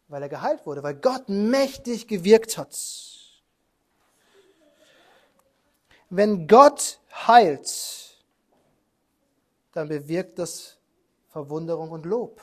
Weil 0.09 0.23
er 0.23 0.29
geheilt 0.29 0.65
wurde, 0.65 0.83
weil 0.83 0.95
Gott 0.95 1.29
mächtig 1.29 2.07
gewirkt 2.07 2.57
hat. 2.57 2.77
Wenn 6.09 6.47
Gott 6.47 7.01
heilt, 7.27 8.17
dann 9.73 9.89
bewirkt 9.89 10.39
das 10.39 10.79
Verwunderung 11.29 11.91
und 11.91 12.07
Lob. 12.07 12.41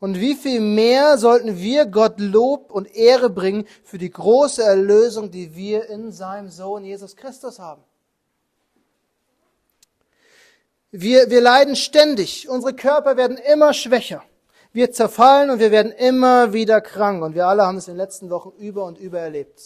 Und 0.00 0.20
wie 0.20 0.34
viel 0.34 0.60
mehr 0.60 1.18
sollten 1.18 1.58
wir 1.58 1.86
Gott 1.86 2.18
Lob 2.18 2.70
und 2.70 2.94
Ehre 2.94 3.30
bringen 3.30 3.66
für 3.84 3.98
die 3.98 4.10
große 4.10 4.62
Erlösung, 4.62 5.30
die 5.30 5.54
wir 5.54 5.88
in 5.88 6.12
seinem 6.12 6.50
Sohn 6.50 6.84
Jesus 6.84 7.16
Christus 7.16 7.58
haben. 7.58 7.82
Wir, 10.90 11.30
wir 11.30 11.40
leiden 11.40 11.74
ständig. 11.74 12.48
Unsere 12.48 12.74
Körper 12.74 13.16
werden 13.16 13.36
immer 13.36 13.72
schwächer. 13.72 14.22
Wir 14.72 14.92
zerfallen 14.92 15.50
und 15.50 15.58
wir 15.58 15.70
werden 15.70 15.92
immer 15.92 16.52
wieder 16.52 16.80
krank. 16.80 17.22
Und 17.22 17.34
wir 17.34 17.46
alle 17.46 17.64
haben 17.64 17.78
es 17.78 17.88
in 17.88 17.94
den 17.94 17.98
letzten 17.98 18.30
Wochen 18.30 18.50
über 18.58 18.84
und 18.84 18.98
über 18.98 19.20
erlebt. 19.20 19.60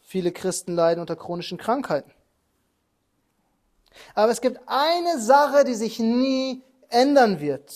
Viele 0.00 0.32
Christen 0.32 0.74
leiden 0.74 1.00
unter 1.00 1.16
chronischen 1.16 1.58
Krankheiten. 1.58 2.10
Aber 4.14 4.32
es 4.32 4.40
gibt 4.40 4.60
eine 4.66 5.20
Sache, 5.20 5.64
die 5.64 5.74
sich 5.74 5.98
nie 5.98 6.62
ändern 6.88 7.40
wird. 7.40 7.72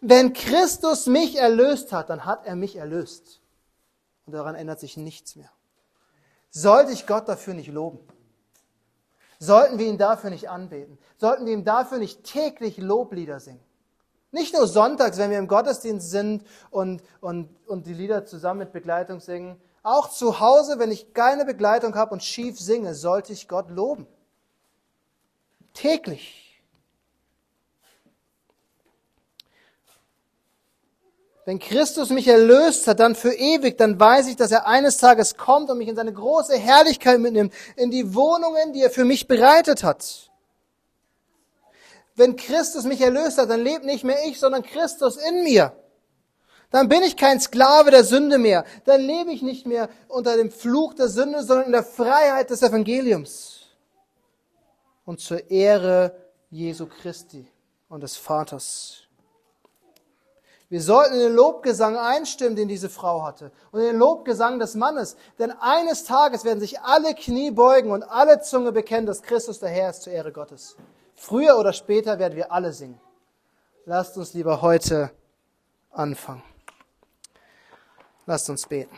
Wenn 0.00 0.32
Christus 0.32 1.06
mich 1.06 1.36
erlöst 1.36 1.92
hat, 1.92 2.10
dann 2.10 2.24
hat 2.24 2.46
er 2.46 2.56
mich 2.56 2.76
erlöst. 2.76 3.40
Und 4.26 4.32
daran 4.32 4.54
ändert 4.54 4.80
sich 4.80 4.96
nichts 4.96 5.36
mehr. 5.36 5.50
Sollte 6.50 6.92
ich 6.92 7.06
Gott 7.06 7.28
dafür 7.28 7.54
nicht 7.54 7.68
loben? 7.68 8.00
Sollten 9.38 9.78
wir 9.78 9.86
ihn 9.86 9.98
dafür 9.98 10.30
nicht 10.30 10.50
anbeten? 10.50 10.98
Sollten 11.16 11.46
wir 11.46 11.52
ihm 11.52 11.64
dafür 11.64 11.98
nicht 11.98 12.24
täglich 12.24 12.78
Loblieder 12.78 13.40
singen? 13.40 13.64
Nicht 14.32 14.54
nur 14.54 14.66
sonntags, 14.66 15.18
wenn 15.18 15.30
wir 15.30 15.38
im 15.38 15.48
Gottesdienst 15.48 16.10
sind 16.10 16.44
und, 16.70 17.02
und, 17.20 17.48
und 17.66 17.86
die 17.86 17.94
Lieder 17.94 18.26
zusammen 18.26 18.60
mit 18.60 18.72
Begleitung 18.72 19.20
singen. 19.20 19.60
Auch 19.82 20.10
zu 20.10 20.40
Hause, 20.40 20.78
wenn 20.78 20.92
ich 20.92 21.14
keine 21.14 21.44
Begleitung 21.44 21.94
habe 21.94 22.12
und 22.12 22.22
schief 22.22 22.60
singe, 22.60 22.94
sollte 22.94 23.32
ich 23.32 23.48
Gott 23.48 23.70
loben. 23.70 24.06
Täglich. 25.74 26.40
Wenn 31.46 31.58
Christus 31.58 32.10
mich 32.10 32.28
erlöst 32.28 32.86
hat, 32.86 33.00
dann 33.00 33.14
für 33.14 33.32
ewig, 33.32 33.76
dann 33.76 33.98
weiß 33.98 34.28
ich, 34.28 34.36
dass 34.36 34.52
er 34.52 34.66
eines 34.66 34.98
Tages 34.98 35.36
kommt 35.36 35.70
und 35.70 35.78
mich 35.78 35.88
in 35.88 35.96
seine 35.96 36.12
große 36.12 36.56
Herrlichkeit 36.56 37.18
mitnimmt, 37.18 37.52
in 37.76 37.90
die 37.90 38.14
Wohnungen, 38.14 38.72
die 38.72 38.82
er 38.82 38.90
für 38.90 39.04
mich 39.04 39.26
bereitet 39.26 39.82
hat. 39.82 40.30
Wenn 42.14 42.36
Christus 42.36 42.84
mich 42.84 43.00
erlöst 43.00 43.38
hat, 43.38 43.50
dann 43.50 43.64
lebt 43.64 43.84
nicht 43.84 44.04
mehr 44.04 44.18
ich, 44.26 44.38
sondern 44.38 44.62
Christus 44.62 45.16
in 45.16 45.42
mir. 45.42 45.72
Dann 46.70 46.88
bin 46.88 47.02
ich 47.02 47.16
kein 47.16 47.40
Sklave 47.40 47.90
der 47.90 48.04
Sünde 48.04 48.38
mehr. 48.38 48.64
Dann 48.84 49.00
lebe 49.00 49.32
ich 49.32 49.42
nicht 49.42 49.66
mehr 49.66 49.88
unter 50.06 50.36
dem 50.36 50.52
Fluch 50.52 50.94
der 50.94 51.08
Sünde, 51.08 51.42
sondern 51.42 51.66
in 51.66 51.72
der 51.72 51.82
Freiheit 51.82 52.50
des 52.50 52.62
Evangeliums 52.62 53.59
und 55.10 55.18
zur 55.18 55.50
Ehre 55.50 56.14
Jesu 56.50 56.86
Christi 56.86 57.44
und 57.88 58.00
des 58.00 58.16
Vaters. 58.16 59.08
Wir 60.68 60.80
sollten 60.80 61.14
in 61.14 61.20
den 61.20 61.34
Lobgesang 61.34 61.96
einstimmen, 61.96 62.54
den 62.54 62.68
diese 62.68 62.88
Frau 62.88 63.24
hatte, 63.24 63.50
und 63.72 63.80
in 63.80 63.86
den 63.86 63.96
Lobgesang 63.96 64.60
des 64.60 64.76
Mannes, 64.76 65.16
denn 65.40 65.50
eines 65.50 66.04
Tages 66.04 66.44
werden 66.44 66.60
sich 66.60 66.80
alle 66.82 67.16
Knie 67.16 67.50
beugen 67.50 67.90
und 67.90 68.04
alle 68.04 68.40
Zunge 68.40 68.70
bekennen, 68.70 69.04
dass 69.04 69.20
Christus 69.20 69.58
der 69.58 69.70
Herr 69.70 69.90
ist 69.90 70.02
zur 70.02 70.12
Ehre 70.12 70.30
Gottes. 70.30 70.76
Früher 71.16 71.58
oder 71.58 71.72
später 71.72 72.20
werden 72.20 72.36
wir 72.36 72.52
alle 72.52 72.72
singen. 72.72 73.00
Lasst 73.86 74.16
uns 74.16 74.32
lieber 74.32 74.62
heute 74.62 75.10
anfangen. 75.90 76.44
Lasst 78.26 78.48
uns 78.48 78.64
beten. 78.64 78.96